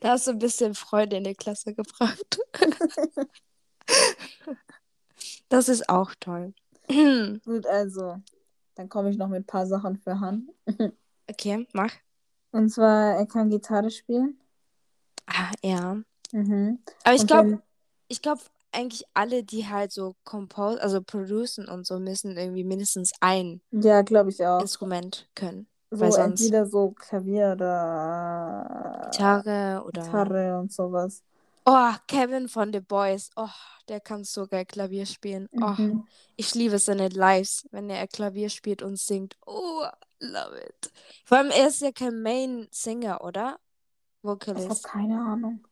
[0.00, 2.38] da hast du ein bisschen Freude in die Klasse gebracht.
[5.48, 6.54] Das ist auch toll.
[7.44, 8.16] Gut, also,
[8.74, 10.48] dann komme ich noch mit ein paar Sachen für Han.
[11.30, 11.92] okay, mach.
[12.52, 14.38] Und zwar, er kann Gitarre spielen.
[15.26, 15.96] Ah, ja.
[16.32, 16.78] Mhm.
[17.04, 17.62] Aber ich glaube,
[18.08, 18.42] ich glaube
[18.72, 24.02] eigentlich alle, die halt so compose, also producen und so, müssen irgendwie mindestens ein Ja,
[24.02, 24.60] glaube ich auch.
[24.60, 25.66] Instrument können.
[25.90, 30.02] So weil sonst- entweder so Klavier oder Gitarre oder.
[30.02, 31.22] Gitarre und sowas.
[31.68, 33.30] Oh, Kevin von The Boys.
[33.34, 33.48] Oh,
[33.88, 35.48] der kann so geil Klavier spielen.
[35.60, 36.06] Oh, Mhm.
[36.36, 39.36] ich liebe seine Lives, wenn er Klavier spielt und singt.
[39.44, 39.84] Oh,
[40.20, 40.92] love it.
[41.24, 43.58] Vor allem, er ist ja kein Main-Singer, oder?
[44.22, 44.84] Ich habe Vocalist.
[44.84, 45.66] keine Ahnung.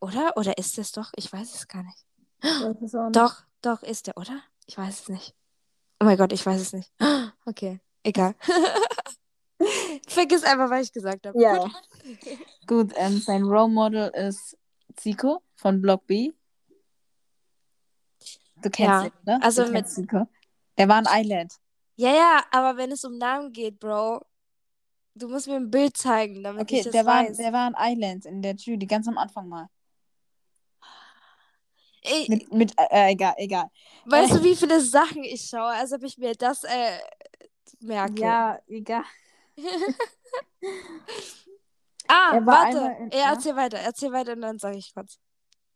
[0.00, 0.36] Oder?
[0.36, 1.10] Oder ist es doch?
[1.16, 2.04] Ich weiß es gar nicht.
[2.40, 3.16] Es nicht.
[3.16, 4.40] Doch, doch, ist er, oder?
[4.66, 5.34] Ich weiß es nicht.
[6.00, 6.92] Oh mein Gott, ich weiß es nicht.
[7.46, 8.34] Okay, egal.
[10.08, 11.40] Vergiss einfach, was ich gesagt habe.
[11.40, 11.58] Ja.
[11.58, 11.72] Gut.
[12.66, 14.56] Gut, ähm, sein Role Model ist
[14.96, 16.32] Zico von Block B.
[18.62, 19.38] Du kennst Ja, ihn, ne?
[19.42, 20.26] also du mit- Zico.
[20.78, 21.54] Der war ein Island.
[21.96, 24.24] Ja, ja, aber wenn es um Namen geht, Bro,
[25.14, 27.36] du musst mir ein Bild zeigen, damit Okay, ich das der war, weiß.
[27.36, 29.68] der war ein Island in der Jury, ganz am Anfang mal.
[32.02, 33.70] Ey, Mit, mit äh, egal, egal.
[34.04, 36.98] weißt du, wie viele Sachen ich schaue, als ob ich mir das äh,
[37.80, 38.20] merke?
[38.20, 39.04] Ja, egal.
[42.08, 42.78] Ah, Er war warte.
[42.78, 43.32] einmal in- ja, ja?
[43.32, 45.18] erzähl weiter, erzähl weiter und dann sage ich kurz.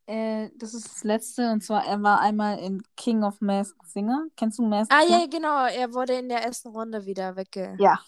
[0.06, 4.26] Äh, das ist das letzte und zwar, er war einmal in King of Masked Singer.
[4.36, 5.20] Kennst du Masked Ah, Singer?
[5.20, 7.76] ja, genau, er wurde in der ersten Runde wieder wegge...
[7.78, 8.00] Ja,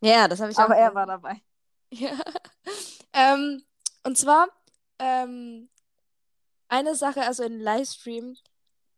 [0.00, 0.94] Ja, das habe ich auch aber er gesehen.
[0.96, 1.42] war dabei.
[1.92, 2.10] Ja.
[3.12, 3.62] Ähm,
[4.02, 4.48] und zwar,
[4.98, 5.68] ähm,
[6.68, 8.36] eine Sache, also in Livestream,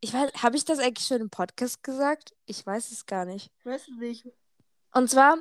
[0.01, 2.35] ich weiß, habe ich das eigentlich schon im Podcast gesagt?
[2.47, 3.51] Ich weiß es gar nicht.
[3.65, 4.27] Weiß nicht.
[4.95, 5.37] Und zwar,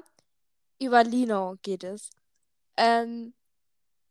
[0.82, 2.10] über Lino geht es.
[2.78, 3.34] Ähm,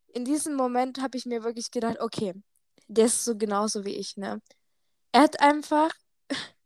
[0.08, 2.34] in diesem Moment habe ich mir wirklich gedacht, okay,
[2.88, 4.40] der ist so genauso wie ich, ne?
[5.12, 5.90] Er hat einfach,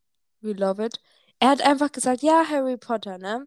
[0.40, 1.00] we love it,
[1.40, 3.46] er hat einfach gesagt, ja, Harry Potter, ne?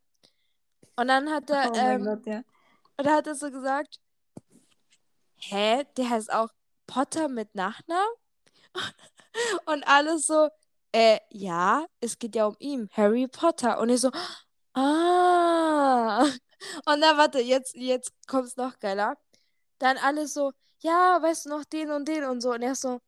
[0.95, 2.37] Und dann hat er, Oh ähm, Gott, ja.
[2.97, 3.99] und dann hat er so gesagt,
[5.37, 6.49] hä, der heißt auch
[6.87, 8.13] Potter mit Nachnamen?
[9.65, 10.49] Und alles so,
[10.91, 13.79] äh, ja, es geht ja um ihn, Harry Potter.
[13.79, 14.11] Und ich so,
[14.73, 16.25] ah.
[16.85, 19.17] Und dann, warte, jetzt, jetzt kommt's noch geiler.
[19.79, 22.51] Dann alles so, ja, weißt du noch den und den und so.
[22.53, 23.01] Und er so,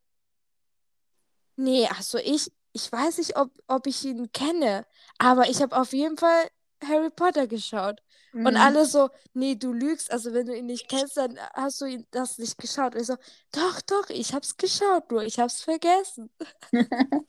[1.55, 4.85] nee, also ich, ich weiß nicht, ob, ob ich ihn kenne,
[5.17, 6.49] aber ich habe auf jeden Fall
[6.83, 8.01] Harry Potter geschaut.
[8.45, 8.57] Und Mhm.
[8.57, 10.11] alle so, nee, du lügst.
[10.11, 12.93] Also wenn du ihn nicht kennst, dann hast du ihn das nicht geschaut.
[12.95, 13.15] Und ich so,
[13.53, 16.29] doch, doch, ich hab's geschaut, nur ich hab's vergessen.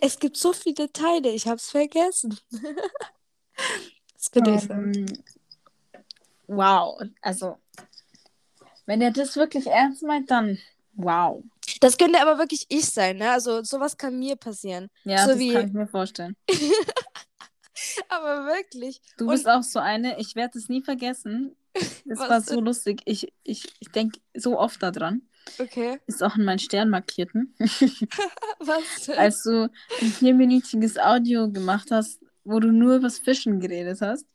[0.00, 2.38] es gibt so viele Teile, ich hab's vergessen.
[4.14, 4.92] das könnte ich sagen.
[6.52, 7.58] Wow, also
[8.86, 10.58] wenn er das wirklich ernst meint, dann
[10.94, 11.44] wow.
[11.80, 13.30] Das könnte aber wirklich ich sein, ne?
[13.30, 14.90] Also sowas kann mir passieren.
[15.04, 16.36] Ja, So das wie- kann ich mir vorstellen.
[18.08, 19.00] Aber wirklich.
[19.16, 21.56] Du Und- bist auch so eine, ich werde es nie vergessen.
[22.04, 23.00] Das Was war so lustig.
[23.04, 25.22] Ich, ich, ich denke so oft daran.
[25.60, 26.00] Okay.
[26.08, 27.54] Ist auch in meinen Stern markierten.
[28.58, 29.06] Was?
[29.06, 29.16] denn?
[29.18, 29.70] Als du
[30.00, 34.26] ein vierminütiges Audio gemacht hast, wo du nur über das Fischen geredet hast.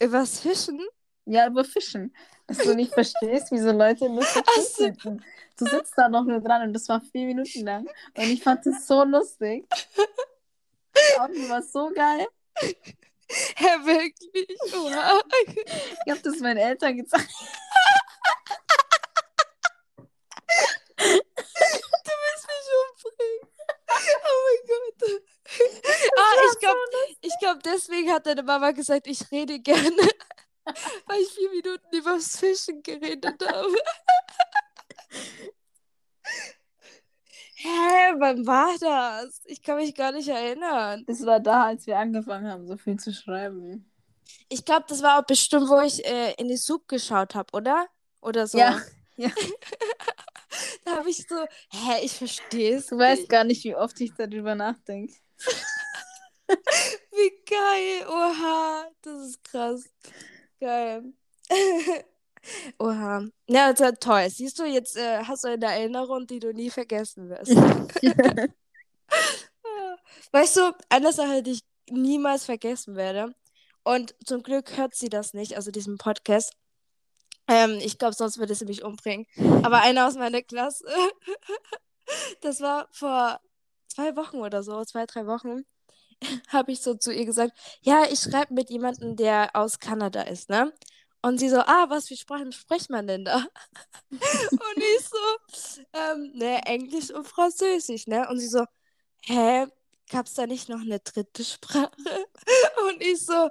[0.00, 0.80] Übers Fischen?
[1.26, 2.14] Ja, über Fischen.
[2.46, 4.44] Dass du nicht verstehst, wieso Leute lustig
[4.76, 5.24] sitzen.
[5.56, 7.86] Du sitzt da noch nur dran und das war vier Minuten lang.
[8.16, 9.66] Und ich fand es so lustig.
[10.94, 12.26] Die war so geil.
[12.58, 12.74] Hä,
[13.60, 14.58] ja, wirklich?
[14.74, 15.20] Oha.
[16.06, 17.30] Ich hab das meinen Eltern gezeigt.
[20.96, 22.68] du willst mich
[23.04, 23.48] umbringen.
[23.88, 25.22] Oh mein Gott.
[26.16, 26.80] Ah, ich glaube,
[27.22, 30.08] so glaub, deswegen hat deine Mama gesagt, ich rede gerne
[31.06, 33.74] weil ich vier Minuten übers Fischen geredet habe.
[37.62, 39.42] Hä, wann war das?
[39.44, 41.04] Ich kann mich gar nicht erinnern.
[41.06, 43.90] Das war da, als wir angefangen haben, so viel zu schreiben.
[44.48, 47.86] Ich glaube, das war auch bestimmt, wo ich äh, in die Sub geschaut habe, oder?
[48.22, 48.58] Oder so.
[48.58, 48.80] Ja,
[49.16, 49.30] ja.
[50.84, 51.36] Da habe ich so,
[51.70, 52.86] hä, ich verstehe es.
[52.86, 55.14] Du weißt gar nicht, wie oft ich darüber nachdenke.
[57.12, 58.08] Wie geil.
[58.08, 59.84] Oha, das ist krass.
[60.60, 61.12] Geil.
[62.78, 63.24] Oha.
[63.48, 64.28] Ja, also toll.
[64.30, 67.50] Siehst du, jetzt äh, hast du eine Erinnerung, die du nie vergessen wirst.
[70.32, 73.34] weißt du, eine Sache, die ich niemals vergessen werde,
[73.82, 76.52] und zum Glück hört sie das nicht, also diesen Podcast.
[77.48, 79.26] Ähm, ich glaube, sonst würde sie mich umbringen.
[79.62, 80.84] Aber einer aus meiner Klasse,
[82.42, 83.40] das war vor
[83.88, 85.64] zwei Wochen oder so, zwei, drei Wochen,
[86.48, 87.52] habe ich so zu ihr gesagt,
[87.82, 90.72] ja, ich schreibe mit jemandem, der aus Kanada ist, ne?
[91.22, 93.36] Und sie so, ah, was für Sprachen spricht man denn da?
[94.10, 98.26] und ich so, ähm, ne, Englisch und Französisch, ne?
[98.28, 98.64] Und sie so,
[99.26, 99.66] hä,
[100.10, 101.90] gab's da nicht noch eine dritte Sprache?
[102.88, 103.50] und ich so,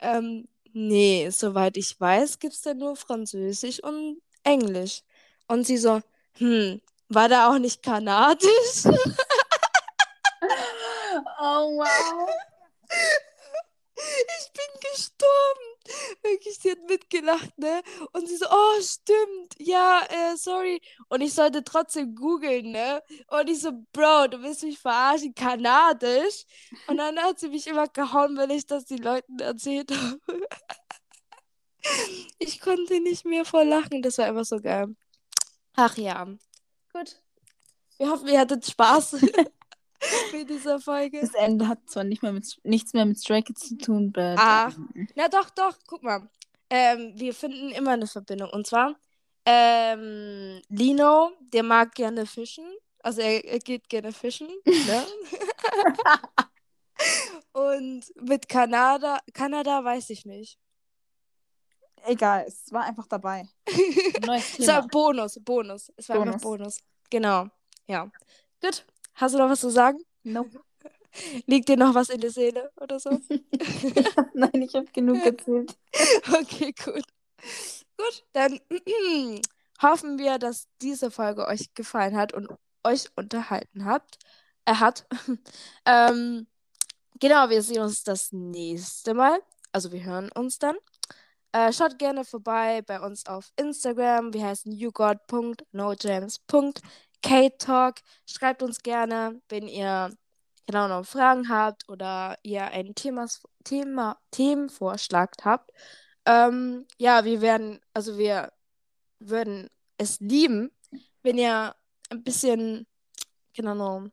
[0.00, 5.02] ähm, nee, soweit ich weiß, gibt's da nur Französisch und Englisch.
[5.46, 6.00] Und sie so,
[6.38, 8.84] hm, war da auch nicht Kanadisch?
[11.40, 12.28] Oh, wow.
[14.02, 16.22] Ich bin gestorben.
[16.22, 17.82] Wirklich, sie hat mitgelacht, ne?
[18.12, 19.54] Und sie so, oh, stimmt.
[19.58, 20.80] Ja, äh, sorry.
[21.08, 23.02] Und ich sollte trotzdem googeln, ne?
[23.28, 26.46] Und ich so, Bro, du willst mich verarschen, kanadisch.
[26.86, 30.20] Und dann hat sie mich immer gehauen, weil ich das den Leuten erzählt habe.
[32.38, 34.02] Ich konnte nicht mehr vor lachen.
[34.02, 34.94] Das war einfach so geil.
[35.76, 36.26] Ach ja.
[36.92, 37.22] Gut.
[37.96, 39.16] Wir hoffen, ihr hattet Spaß
[40.32, 41.20] mit dieser Folge.
[41.20, 44.36] Das Ende hat zwar nicht mehr mit, nichts mehr mit Stray Kids zu tun, but,
[44.36, 44.74] Ach.
[44.94, 46.28] ähm, Na doch, doch, guck mal.
[46.70, 48.50] Ähm, wir finden immer eine Verbindung.
[48.50, 48.94] Und zwar,
[49.44, 52.64] ähm, Lino, der mag gerne fischen.
[53.02, 54.48] Also er, er geht gerne fischen.
[54.66, 55.06] ne?
[57.52, 60.58] Und mit Kanada, Kanada weiß ich nicht.
[62.04, 63.48] egal, es war einfach dabei.
[64.26, 64.88] Neues Es war Thema.
[64.92, 65.92] Bonus, Bonus.
[65.96, 66.42] Es war einfach Bonus.
[66.42, 66.78] Bonus.
[67.10, 67.46] Genau.
[67.86, 68.10] Ja.
[68.62, 68.84] Gut.
[69.14, 69.98] Hast du noch was zu sagen?
[70.22, 70.60] Nope.
[71.46, 73.10] Liegt dir noch was in der Seele oder so?
[74.34, 75.76] Nein, ich habe genug erzählt.
[76.32, 77.04] Okay, gut.
[77.96, 78.60] Gut, dann
[79.82, 82.48] hoffen wir, dass diese Folge euch gefallen hat und
[82.84, 84.18] euch unterhalten habt.
[84.64, 85.06] Er hat.
[85.84, 86.46] ähm,
[87.18, 89.40] genau, wir sehen uns das nächste Mal.
[89.72, 90.76] Also wir hören uns dann.
[91.52, 94.32] Äh, schaut gerne vorbei bei uns auf Instagram.
[94.32, 94.72] Wir heißen
[97.24, 98.00] yougod.nojams.ktalk.
[98.26, 100.10] Schreibt uns gerne, wenn ihr
[100.66, 105.70] genau noch Fragen habt oder ihr einen Themas, Thema, Themenvorschlag habt.
[106.26, 108.52] Ähm, ja, wir werden, also wir
[109.18, 109.68] würden
[109.98, 110.70] es lieben,
[111.22, 111.74] wenn ihr
[112.10, 112.86] ein bisschen,
[113.54, 114.10] genau, noch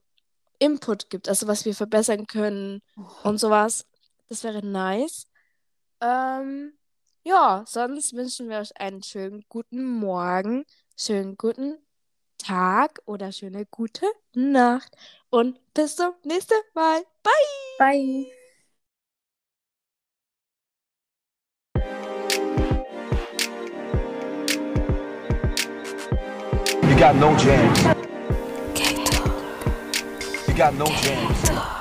[0.60, 2.82] Input gibt, also was wir verbessern können
[3.24, 3.86] und sowas.
[4.28, 5.28] Das wäre nice.
[6.02, 6.74] Ähm,
[7.24, 11.78] ja, sonst wünschen wir euch einen schönen guten Morgen, schönen guten
[12.48, 14.96] Tag oder schöne gute Nacht.
[15.30, 17.04] Und bis zum nächsten Mal.
[17.22, 17.32] Bye!
[17.78, 18.28] Bye.
[26.84, 27.84] You got no jams.
[30.48, 31.77] You got no jams.